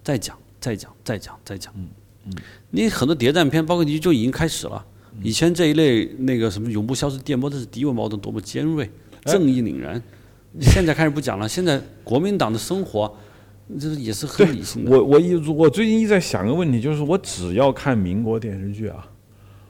[0.04, 1.74] 再讲、再讲、再讲、再讲。
[1.76, 1.88] 嗯
[2.26, 2.34] 嗯，
[2.70, 4.86] 你很多谍战片，包括你就已经开始了。
[5.24, 8.90] 以前这一类那个什么永不消失电波，这是敌我矛盾多么尖锐，
[9.26, 10.02] 正义凛然。
[10.60, 13.12] 现在开始不讲了，现在国民党的生活，
[13.80, 14.92] 这也是很理性的。
[14.92, 19.06] 我我一我最近一直在想个问题，就是我只要看民国电视剧啊，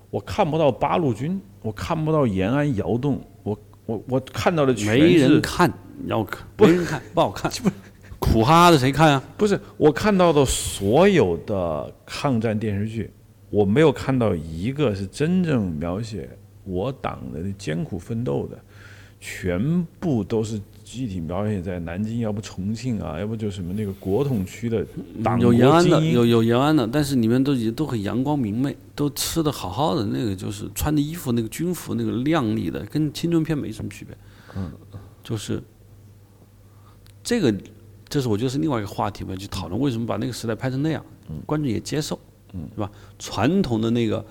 [0.10, 5.72] 我看不到八路军，我看不到延安窑洞，我我我看到的全是没人看，
[6.08, 7.70] 要看，没人看，不好看， 不
[8.20, 9.24] 苦哈哈的谁看啊？
[9.38, 13.12] 不是我看到的所有的抗战电视剧，
[13.50, 16.30] 我没有看到一个是真正描写
[16.64, 18.58] 我党的艰苦奋斗的，
[19.20, 20.60] 全部都是
[20.94, 24.86] 具体表演在南京，要不重庆啊，要不就什么那个国统区的
[25.24, 34.18] 党有延安的，有有延安的，但是你们都已经都很阳光明媚，都吃的好好的，那个就是穿的衣服那个军服那个亮丽的，跟青春片没什么区别。
[34.58, 34.70] 嗯，
[35.24, 35.64] 就是
[37.24, 37.56] 这个，
[38.10, 41.02] 这是我觉得是另外一个话题，我要去讨论为什么把那个时代拍成那样，
[41.46, 42.20] 观众也接受，
[42.52, 42.92] 嗯，是吧？
[43.18, 44.26] 传统的那个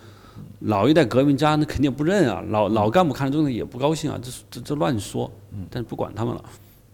[0.61, 5.31] 老一代革命家那肯定不认啊，老老干部看了之后也不高兴啊，这这这乱说，
[5.71, 6.45] 但是不管他们了，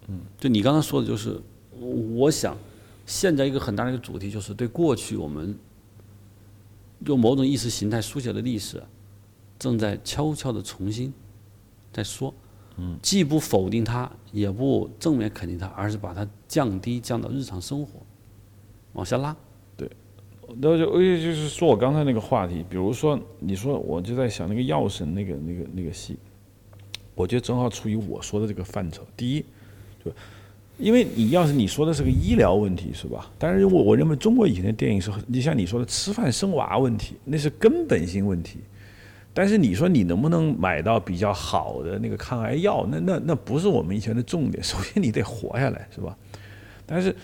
[0.09, 1.41] 嗯，就你刚刚说的就是，
[2.15, 2.57] 我想
[3.05, 5.57] 现在一个很大的一个主题就是对过去我们
[7.05, 8.83] 用某种意识形态书写的历史，
[9.59, 11.13] 正在悄悄的重新
[11.93, 12.33] 在说，
[12.77, 18.01] 嗯，既不否定它，也不正面肯定它，而是把它降低降到日常生活，
[18.93, 19.37] 往下拉。
[20.61, 26.17] 那就而且就是说我刚才那个话题，比如说你说我就在想那个药神那个那个那个戏，
[27.15, 29.03] 我觉得正好处于我说的这个范畴。
[29.17, 29.45] 第一，
[30.05, 30.13] 就
[30.79, 33.29] 因为你要是你说的是个医疗问题是吧？
[33.39, 38.61] 但是我我认为中国以前的电影是，你像你说的吃饭生娃问题，那是根本性问题。
[39.35, 44.63] 但是你说你能不能买到比较好的那个抗癌药，那那那不是我们以前的重点。
[44.63, 46.17] 首先你得活下来是吧？
[46.87, 47.15] 但是。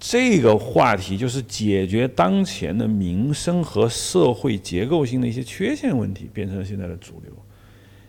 [0.00, 7.32] 这个话题就是解决当前的民生和社会结构性的一些缺陷问题，变成了现在的主流。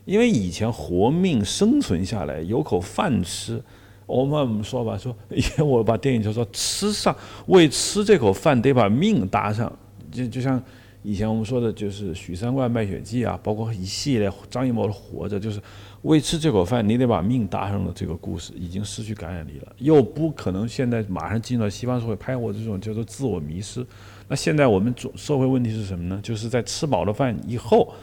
[0.05, 3.61] 因为以前活命生存下来有口饭吃，
[4.05, 7.15] 我们说吧，说以前我把电影叫说吃上
[7.47, 9.71] 为吃这口饭得把命搭上，
[10.11, 10.61] 就就像
[11.03, 15.61] 以前我们说的就是许三观卖血记啊，包括一系列张艺谋的活着，就是。
[16.03, 17.91] 为吃这口饭，你得把命搭上了。
[17.93, 23.85] 这个故事已经失去感染力了，又不可能现在马上进入到西方社会拍我这种叫做自我迷失。
[24.29, 26.17] 那现在我们中社会问题是什么呢？
[26.23, 27.93] 就是在吃饱了饭以后，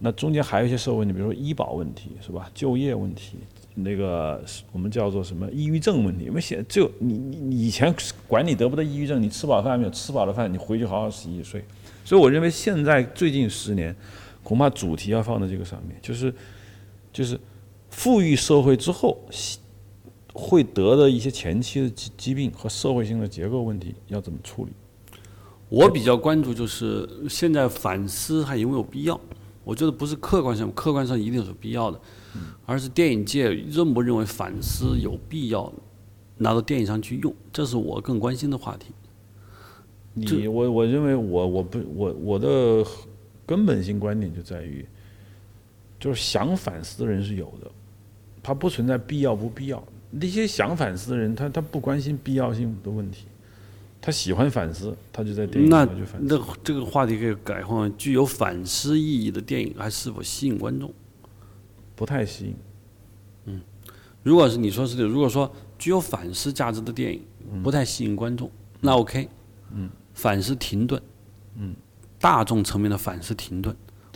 [0.00, 2.50] 那中间还有一些社会问题，比如说医保问题，是吧？
[2.52, 3.36] 就业问题，
[3.72, 6.24] 那个我们叫做什么抑郁症问题？
[6.24, 7.94] 因为现就你你以前
[8.26, 9.90] 管你得不得抑郁症，你吃饱饭没有？
[9.92, 11.64] 吃饱了饭，你回去好好洗洗睡。
[12.08, 13.94] 所以我认为现在最近十年，
[14.42, 16.32] 恐怕主题要放在这个上面，就是。
[17.10, 17.40] 就是
[17.90, 19.18] 富裕社会之后
[20.32, 24.70] 会得的一些前期的疾疾病和社会性的结构问题要怎么处理？
[25.68, 29.18] 我比较关注就是现在反思还有没有必要？
[29.64, 32.00] 我觉得不是客观上，客观上一定是必要的，
[32.66, 35.72] 而是电影界认不认为反思有必要
[36.36, 38.92] 拿到电影上去用，这是我更关心的话题。
[40.20, 42.84] 你我我认为我我不我我的
[43.46, 44.86] 根本性观点就在于。
[46.00, 47.68] 就是想反思的人是有的，
[48.40, 49.82] 他不存在必要不必要。
[50.12, 53.26] 那些想反思的人，他他不关心必要性的问题，
[54.00, 56.26] 他喜欢反思，他就在电影上就反思。
[56.28, 60.94] 那这个话题可以改换：具有反思意义的电影还是否吸引观众？
[61.96, 62.54] 不太吸引。
[63.46, 63.60] 嗯，
[64.22, 67.20] 如果是你说是的，如果说具有反思价值的电影
[67.64, 68.48] 不太吸引观众，
[68.80, 69.28] 那 OK。
[69.72, 71.00] 嗯，反思停顿。
[71.56, 71.76] 嗯，
[72.18, 73.74] 大众层面的反思停顿，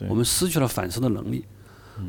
[0.09, 1.44] 我们失去了反思的能力。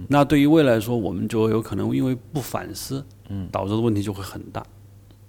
[0.08, 3.06] 那对于未来说，我们就有可能因为不反思，
[3.52, 4.66] 导致的问题就会很大，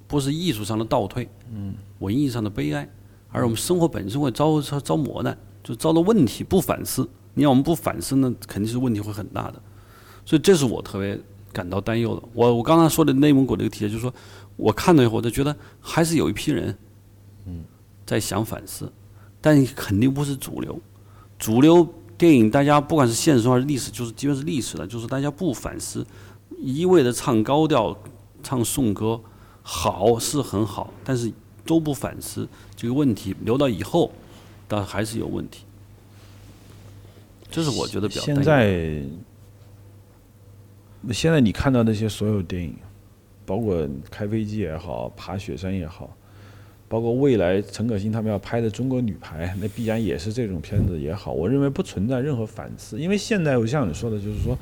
[0.06, 2.88] 不是艺术上的倒退，嗯文艺上的悲哀，
[3.30, 7.06] 而我们生活本身会遭遭遭磨难，就遭到问题不反思。
[7.34, 9.60] 你要我们不反思呢，肯定是问题会很大的。
[10.24, 11.20] 所以这是我特别
[11.52, 12.22] 感到担忧的。
[12.32, 14.14] 我我刚才说的内蒙古这个题，就是说
[14.56, 16.74] 我看到以后，我就觉得还是有一批人，
[18.06, 18.92] 在想反思，
[19.40, 20.78] 但肯定不是主流。
[21.38, 21.86] 主流
[22.16, 26.06] 电影大家不管是现实还是历史，就是基本是历史的，就是大家不反思，
[26.58, 27.96] 一味的唱高调、
[28.42, 29.20] 唱颂歌，
[29.62, 31.32] 好是很好，但是
[31.66, 34.12] 都不反思这个问题，留到以后，
[34.68, 35.64] 但还是有问题。
[37.50, 39.02] 这是我觉得比较现在，
[41.12, 42.76] 现在你看到那些所有电影，
[43.46, 46.16] 包括开飞机也好，爬雪山也好，
[46.88, 51.32] 包括未来陈可辛他们要拍的《中国女排》，那必然也是这种片子也好。
[51.32, 54.56] 我认为不存在任何反思，因为现在我像你说的，就是说，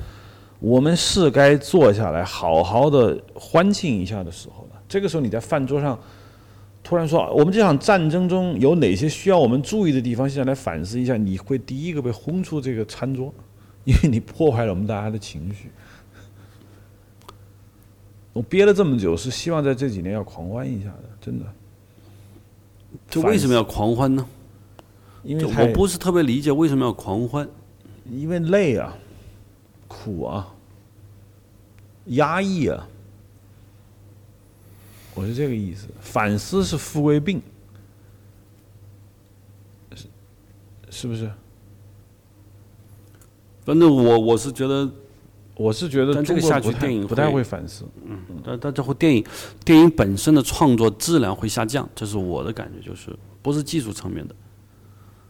[0.59, 4.81] 我们是该坐下来好好的欢庆一下的时候了。
[4.87, 5.99] 这个时候你在饭桌上。
[6.85, 10.29] 突然说，我们这场战争中有哪些需要我们注意的地方？
[10.29, 13.33] 现在来反思一下，你会第一个被轰出这个餐桌，
[13.85, 15.69] 因为你破坏了我们大家的情绪。
[18.33, 21.45] 我憋了这么久，是希望在这几年要狂欢一下的，真的。
[23.09, 24.27] 这为什么要狂欢呢？
[25.23, 27.47] 就因为我不是特别理解为什么要狂欢。
[28.11, 28.93] 因为累啊，
[29.87, 30.53] 苦啊，
[32.07, 32.85] 压抑啊，
[35.15, 35.87] 我是这个意思。
[36.01, 37.41] 反思是富贵病，
[39.95, 40.05] 是
[40.89, 41.31] 是不是？
[43.63, 44.91] 反正我我是觉得，
[45.55, 47.85] 我是觉得但这个下去电影不太会会反思。
[48.05, 49.23] 嗯但但最后电影
[49.63, 54.35] 电影本身的创作质量会下降，这是我的感觉，就是不是技术层面的，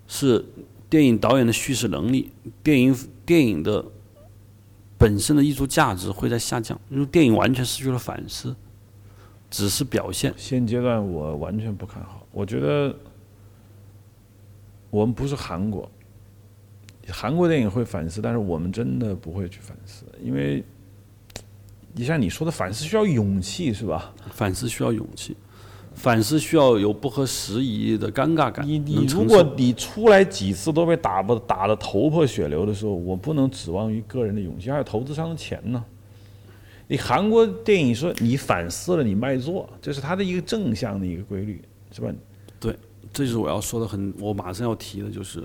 [0.07, 0.43] 是
[0.89, 2.32] 电影导演的叙事能力，
[2.63, 2.95] 电影
[3.26, 3.84] 电影的
[4.97, 8.55] 本身的艺术价值会在下降，因为电影完全失去了反思，
[9.49, 10.34] 只是表现。
[10.38, 12.95] 现阶段我完全不看好，我觉得
[14.89, 15.89] 我们不是韩国，
[17.10, 20.64] 韩国电影会反思，但是我们真的不会去反思，因为
[21.93, 24.14] 你像你说的反思需要勇气，是吧？
[24.32, 25.36] 反思需要勇气，
[25.93, 28.66] 反思需要有不合时宜的尴尬感。
[28.66, 35.84] 你你如果你出来几次都被打不打得头破血流的时候，我不能指望于个人的勇气，还有投资商的钱呢。
[36.88, 42.10] 你韩国电影说你反思了，你卖座，这是它的一个正向的一个规律，是吧？
[42.60, 42.76] 对
[43.12, 45.41] 这就是我要说的很，我马上要提的，就是《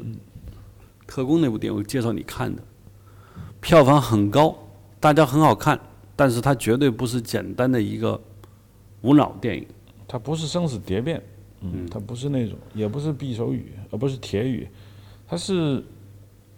[1.09, 2.63] 特工》那部电影，我介绍你看的，
[3.61, 4.55] 票房很高，
[5.01, 5.81] 大家很好看，
[6.15, 8.21] 但是它绝对不是简单的一个
[9.01, 9.67] 无脑电影。
[10.07, 11.21] 它不是生死蝶变，
[11.63, 14.69] 嗯，它不是那种，也不是匕首雨，而不是铁雨，
[15.27, 15.83] 它是，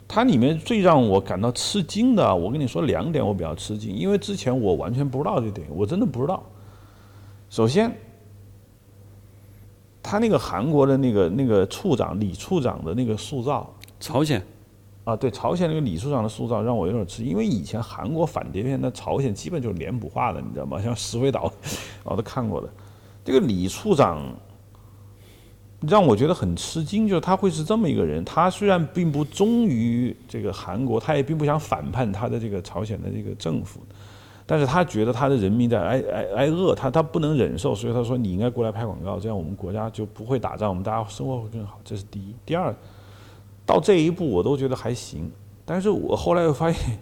[0.07, 6.44] 它里面最让我感到吃惊的，我跟你说两点，我比较吃惊，因为之前我完全不知道这电影，我真的不知道。
[7.48, 7.92] 首先，
[10.03, 14.42] 他那个韩国的那个那个处长李处长的那个塑造，朝鲜
[15.05, 20.80] 啊，对朝鲜那个李处长的塑造让我有点吃惊，因为以前韩国反谍片，那朝鲜基本就是脸谱化的，你知道吗？
[20.82, 21.53] 像石灰岛，
[22.03, 22.68] 我都看过的。
[23.24, 24.22] 这个李处长
[25.82, 28.24] 让我觉得很吃惊，就是他会是这么一个人。
[28.24, 33.80] 他虽然并不忠于这个韩国，他也并不想反叛他的这个朝鲜的这个政府，
[34.44, 41.78] 但是他觉得他的人民在挨挨挨饿，他他不能忍受，所以他说你应该过来拍广告，这样我们国家就不会打仗，我们大家生活会更好。
[41.82, 42.34] 这是第一。
[42.44, 42.74] 第二，
[43.70, 45.30] 到这一步我都觉得还行，
[45.64, 46.98] 但是我后来又发现，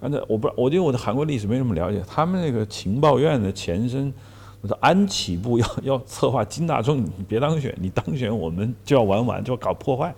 [0.00, 4.12] 按照我不我对我的韩国历史没什么了解，他们那个情报院的前身。
[4.60, 10.12] 我说安企部要要策划金大中，你别当选，你当选我们就要玩完，就要搞破坏。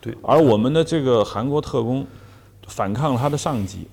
[0.00, 2.04] 对，而我们的这个韩国特工
[2.66, 3.86] 反抗了他的上级，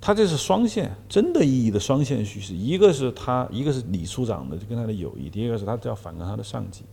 [0.00, 2.54] 他这是双线，真的意义的双线叙事。
[2.54, 6.84] 一个是他，一个是李处长的就跟他的友谊，第二个是他要反抗他的上级。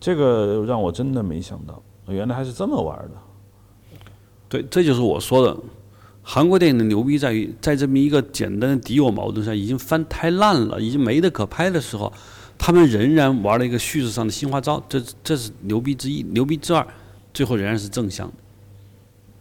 [0.00, 3.10] 这个让我真的没想到，原来还是这么玩的。
[4.48, 5.56] 对，这就是我说的。
[6.24, 12.12] 韩国电影的牛逼在于，在这么一个简单的敌我矛盾上，已经翻太烂了，已经没得可拍的时候，
[12.56, 16.22] 他们仍然玩了一个叙事上的新花招，这这是牛逼之一。
[16.22, 16.86] 牛逼之二，
[17.34, 18.34] 最后仍然是正向的。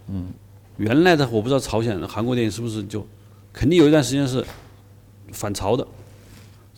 [0.08, 0.34] 嗯，
[0.78, 3.06] 原来的我不知道朝鲜、韩国电影是不是就，
[3.54, 4.44] 肯定有一段时间是
[5.32, 5.88] 反朝的，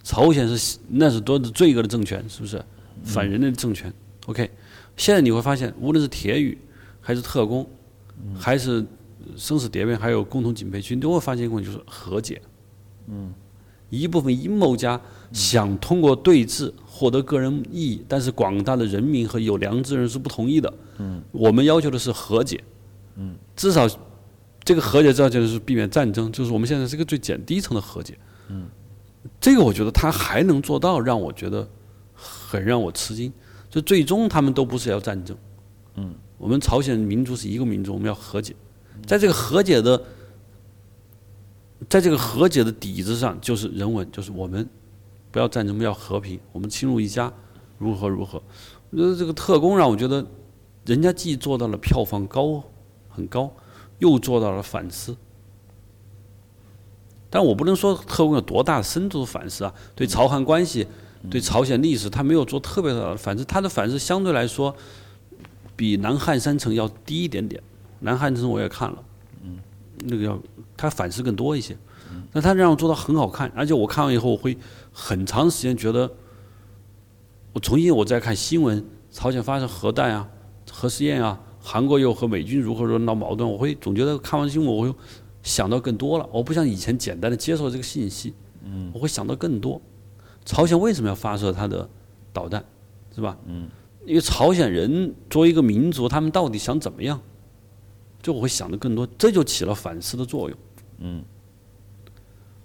[0.03, 2.61] 朝鲜是那是多是罪恶的政权，是不是？
[3.05, 3.93] 反人类的政权。
[4.25, 4.51] OK，
[4.95, 6.57] 现在你会发现，无论是铁雨，
[7.01, 7.67] 还是特工，
[8.37, 8.85] 还是
[9.35, 12.41] 生死谍变还有共同警备区，你都会发现一个问题，就是和解。
[13.07, 13.33] 嗯，
[13.89, 14.99] 一部分阴谋家
[15.31, 20.73] 想通过对峙获得个人利益，但是广大的人民和有良知人是不同意的。
[20.99, 22.63] 嗯，我们要求的是和解。
[23.15, 23.87] 嗯，至少
[24.63, 28.17] 这个和解至少就是避免战争，就是我们现在是一个最简低层的和解。
[28.49, 28.67] 嗯，
[29.41, 31.67] 这个我觉得他还能做到，让我觉得
[32.13, 33.33] 很让我吃惊。
[33.73, 35.35] 就最终他们都不是要战争。
[35.95, 38.55] 嗯，我们朝鲜民族是一个民族，我们要和解。
[39.03, 39.99] 在这个和解的，
[41.89, 44.69] 在这个和解的底子上，就是人文，就是我们
[45.31, 47.33] 不要战争，我们要和平，我们亲如一家，
[47.79, 48.39] 如何如何。
[48.91, 50.23] 我觉得，这个特工让我觉得，
[50.85, 52.63] 人家既做到了票房高
[53.09, 53.51] 很高，
[53.97, 55.17] 又做到了反思。
[57.31, 60.85] 但我不能说特工有多大深度的反思啊，对朝韩关系、
[61.29, 63.45] 对朝鲜历史，他没有做特别大的反思。
[63.45, 64.75] 他的反思相对来说，
[65.75, 67.61] 比南汉三城要低一点点。
[67.99, 69.03] 南汉三城我也看了，
[69.43, 69.57] 嗯，
[70.05, 70.37] 那个要
[70.75, 71.77] 他反思更多一些。
[72.31, 74.57] 那他让我做到很好看，而且我看完以后，我会
[74.91, 76.11] 很长时间觉得，
[77.53, 80.27] 我重新我再看新闻，朝鲜发射核弹啊、
[80.69, 84.93] 核试验啊，韩国又和美军如何如何闹矛盾，我会总觉得看完新闻，我会
[85.41, 86.27] 想到更多了。
[86.31, 89.81] 我不像以前简单的接受这个信息，嗯，我会想到更多。
[90.45, 91.87] 朝鲜为什么要发射它的
[92.31, 92.63] 导弹，
[93.13, 93.37] 是吧？
[93.45, 93.69] 嗯，
[94.05, 97.19] 因为朝鲜人作为一个民族，他们到底想怎么样？
[98.21, 100.57] 就我会想的更多，这就起了反思的作用。
[100.99, 101.23] 嗯。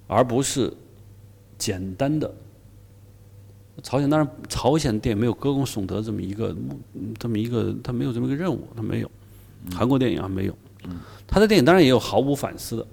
[0.07, 0.73] 而不是
[1.57, 2.33] 简单的
[3.83, 6.55] 朝鲜，当然朝鲜电影没有歌功颂德这么一个
[7.19, 9.11] 这么一个，他没有这么一个任务，他没有。
[9.71, 10.55] 韩国电影啊没有，
[11.27, 12.87] 他的电影当然也有毫无反思的，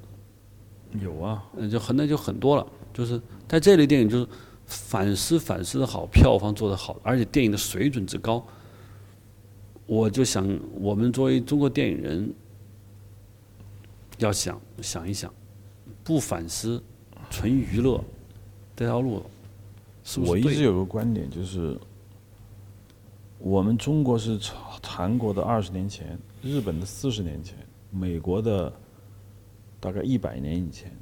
[1.00, 2.66] 有啊，就很那就很多了。
[2.92, 4.26] 就是在这类电影，就是
[4.66, 8.44] 反思反思的好，票房做得好，而且电影的水准之高，
[9.86, 12.34] 我就想，我们作为中国电影人，
[14.18, 15.32] 要想想一想，
[16.04, 16.82] 不反思。
[17.28, 18.00] 纯娱乐
[18.76, 19.20] 这条路，
[20.04, 21.76] 是我一直有个观点，就是
[23.40, 24.38] 我们中国是
[24.80, 27.56] 韩国的二十年前，日本的四十年前，
[27.90, 28.72] 美国的
[29.80, 30.96] 大概一百年以前。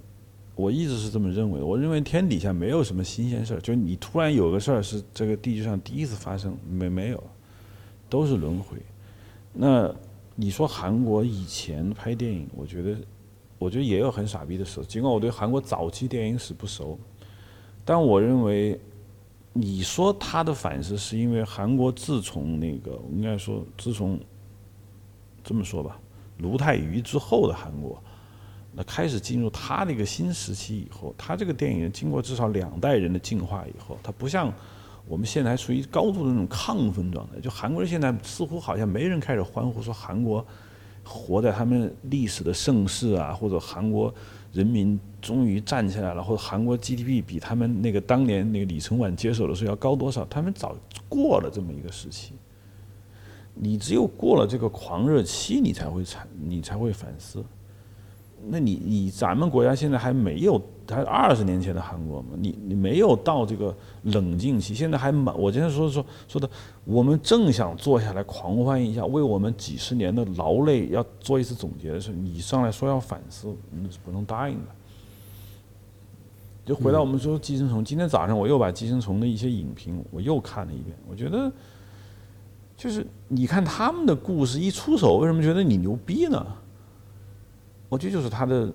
[0.55, 7.23] 我一直是这么认为的，我认为天底下没有什么新鲜事儿，就是你突然有个事儿是这个地球上第一次发生，没没有，
[8.09, 8.77] 都是轮回。
[9.53, 9.95] 那
[10.35, 12.97] 你说韩国以前拍电影，我觉得。
[13.57, 16.99] 我觉得也有很傻逼的时候，尽管我对韩国早期电影史不熟，
[17.83, 18.79] 但我认为，
[19.55, 24.21] 你说他的反思是因为韩国自从那个应该说自从
[25.43, 25.99] 这么说吧，
[26.39, 28.03] 卢泰愚之后的韩国，
[28.75, 34.53] 那开始进入他那个新时期以后，他这个电影经过至少两代人的进化以后，他不像
[35.07, 40.45] 我们现在还处于高度的那种亢奋状态，就韩国人现在似乎好像没人开始欢呼说韩国。
[41.07, 44.11] 活在他们历史的盛世啊，或者韩国
[44.55, 50.25] 人民终于站起来了，或者韩国 GDP 比他们那个当年那个李承晚接手的时候要高多少？
[50.31, 50.75] 他们早
[51.07, 52.33] 过了这么一个时期。
[53.55, 57.45] 你只有过了这个狂热期，你才会产，你才会反思。
[58.49, 62.29] 那你你咱们国家现在还没有，还二十年前的韩国嘛？
[62.39, 65.37] 你你没有到这个冷静期，现在还满。
[65.39, 66.49] 我今天说说说的，
[66.85, 74.71] 我们正想坐下来狂欢一下，为我们几十年的劳累要做一次总结的时候，你上来说要反思，那是不能答应的。
[76.67, 81.53] 就回到我们说《寄生虫》，今天早上我又把《寄生虫》的一些影评我又看了一遍，我觉得
[82.77, 86.47] 就是你看他们的故事一出手，为什么觉得你牛逼呢？
[87.89, 88.73] 我觉得就是他的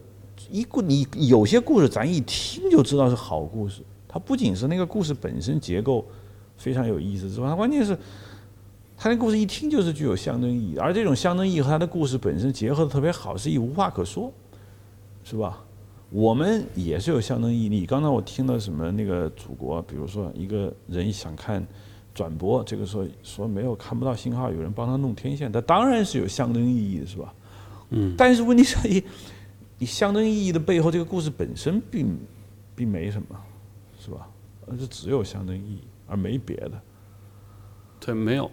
[0.50, 3.82] 一故，你有些故事咱一听就知道是好故事。
[4.08, 6.04] 它不仅是那个故事本身结构
[6.58, 7.98] 非常有意思之外，它关键是
[8.98, 14.32] 它那故事一听就是具有象征意义，而这种象征意义和它的故事本身结合的特别好，是一无话可说，
[15.24, 15.64] 是吧？
[16.10, 17.86] 我们也是有象征意义。
[17.86, 21.64] 刚才我听到什么那个祖国，比如说一个人想看
[22.16, 27.32] 转播，这个时候说没有看不到信号，有人帮他弄天线，它当然是有象征意义的，是吧？
[27.90, 29.04] 嗯，但是问题在于，
[29.80, 32.18] 你象征意义的背后，这个故事本身并
[32.76, 33.28] 并没什么，
[34.00, 34.28] 是吧？
[34.68, 36.82] 而是只有象征意义，而没别的。
[38.00, 38.50] 对，没有。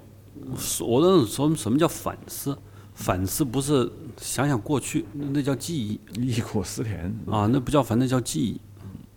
[0.80, 2.56] 我认说什么叫反思？
[2.94, 6.00] 反思不是想想过去，那叫记忆。
[6.14, 8.60] 忆苦思甜啊，那不叫反，那叫记忆。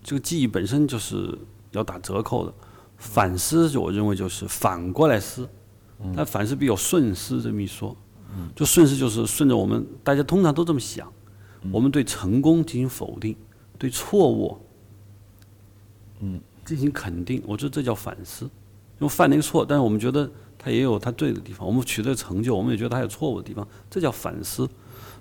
[0.03, 1.38] 这个记忆本身就是
[1.72, 2.53] 要打折扣的。
[2.97, 5.47] 反思，我认为就是反过来思。
[6.15, 7.95] 但反思必有顺思这么一说。
[8.55, 11.11] 就顺势就是顺着我们，大家通常都这么想，
[11.71, 13.36] 我们对成功进行否定，
[13.77, 14.57] 对错误，
[16.19, 17.41] 嗯，进行肯定。
[17.45, 21.67] 我觉得这叫反思，因为犯了一个错，但是我们觉得他也有他对的地方。
[21.67, 24.69] 我们取得成就，我们也觉得他有错误的地方，这叫反思。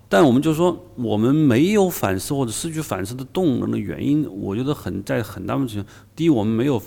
[0.08, 6.82] 但我们就说，我们没有反思或者失去反思的动能的原因，我觉得很在很大部分情况，第一，我们没有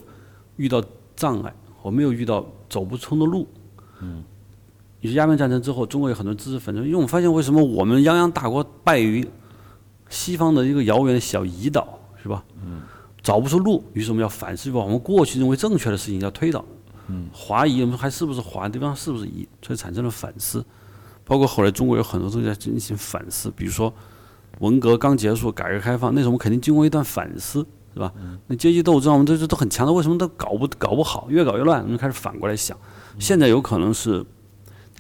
[0.58, 0.84] 遇到
[1.16, 3.48] 障碍，我没有遇到走不通的路，
[4.02, 4.24] 嗯。
[5.02, 9.28] 你说鸦片战争之后，中国有很多知识分子，因为我们发现为什么我们泱泱大国败于
[10.10, 12.44] 西方的一个遥远的小胰岛，是吧？
[12.64, 12.82] 嗯。
[13.24, 16.64] 找不出路，于是我们要反思，把我们过去认为正确的事情要推倒。
[17.08, 17.28] 嗯。
[17.34, 18.70] 华夷，我们还是不是华？
[18.70, 19.48] 对方是不是夷？
[19.62, 20.64] 所以产生了反思。
[21.26, 23.94] 包括后来中国有很多东西在进行反思，比如说
[24.60, 27.66] 文革刚结束，改革开放，那时候我们肯定经过一段反思。
[27.94, 28.10] 是吧？
[28.48, 31.84] 那阶级斗争我们这这都很强的，为什么都搞不搞不好，越搞越乱？
[31.84, 32.78] 我们开始反过来想，
[33.20, 34.26] 现在有可能是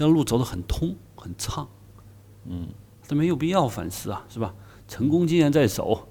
[0.01, 1.69] 这条路走得很通很畅，
[2.47, 2.67] 嗯，
[3.07, 4.51] 但没有必要反思啊，是吧？
[4.87, 6.07] 成功经验在手，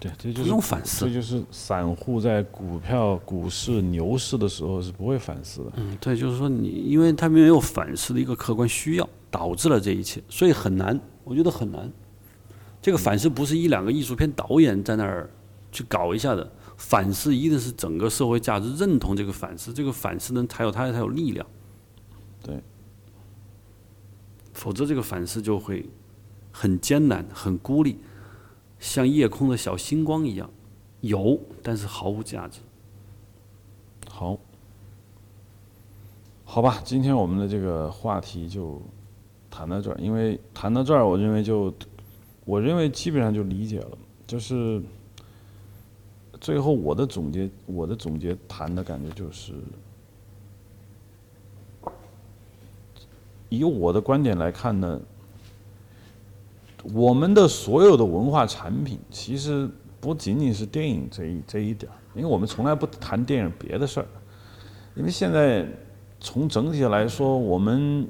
[0.00, 1.14] 对，这就不是用反思这。
[1.14, 5.72] 就是散户在股票、股市牛市的时候是不会反思的。
[5.76, 11.88] 嗯，对，就是说你，因为他没有反思的一个客观需要，导致了这一切，所以很难，我觉得很难。
[12.82, 15.30] 这个反思不是一两个艺术片导演在那儿
[15.70, 21.46] 去搞一下的，反思一定是整个社会价值认同这个反思，这个反思呢才有它才有力量。
[22.48, 22.62] 对，
[24.54, 25.84] 否则这个反思就会
[26.50, 27.98] 很艰难、很孤立，
[28.78, 30.48] 像夜空的小星光一样，
[31.02, 32.60] 有，但是毫无价值。
[34.08, 34.38] 好，
[36.46, 38.80] 好吧，今天我们的这个话题就
[39.50, 41.70] 谈到这儿，因为谈到这儿，我认为就，
[42.46, 44.82] 我认为基本上就理解了，就是
[46.40, 49.52] 最后我的总结，我的总结谈的感觉就是，
[53.48, 55.00] 以我的观点来看呢，
[56.94, 59.68] 我们的所有的文化产品其实
[60.00, 64.06] 不仅仅是电影这一这一点儿，因为我们从来不谈电影别的事儿，
[64.94, 65.66] 因为现在
[66.20, 68.06] 从整体来说，我们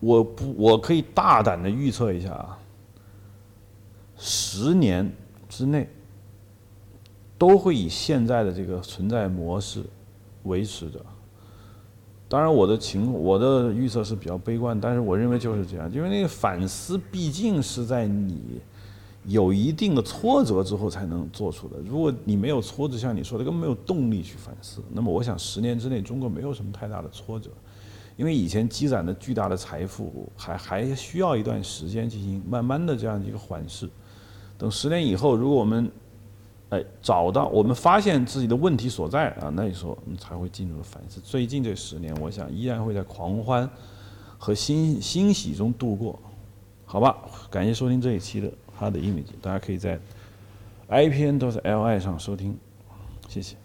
[0.00, 2.58] 我不我可以大胆的预测一下啊，
[4.16, 5.10] 十年
[5.48, 5.88] 之内
[7.36, 9.82] 都会以现在的这个存在模式
[10.44, 11.04] 维持着。
[12.28, 18.60] 当然，我的情我的预测是比较悲观，但是我认为就是这样，因为那个反思毕竟是在你
[19.24, 21.76] 有一定的挫折之后才能做出的。
[21.86, 24.82] 如果你没有挫折，像你说的，根本没有动力去反思。
[24.92, 27.48] 那么，我想十年之内中国没有什么太大的挫折，
[28.16, 33.88] 因为以前积攒的巨大的财富还还需要一段时间进行慢慢的这样一个缓释。
[34.58, 35.90] 等十年以后，如果我们
[36.70, 41.20] 哎，找到我们发现自己的问题所在啊，那时候我们才会进入反思。
[41.20, 43.68] 最近这十年，我想依然会在狂欢
[44.36, 46.18] 和欣欣喜中度过，
[46.84, 47.16] 好吧？
[47.50, 48.48] 感谢收听这一期的
[48.78, 49.98] 《他的 image》，大家可以在
[50.88, 52.56] IPN 都是 LI 上收听，
[53.28, 53.56] 谢谢。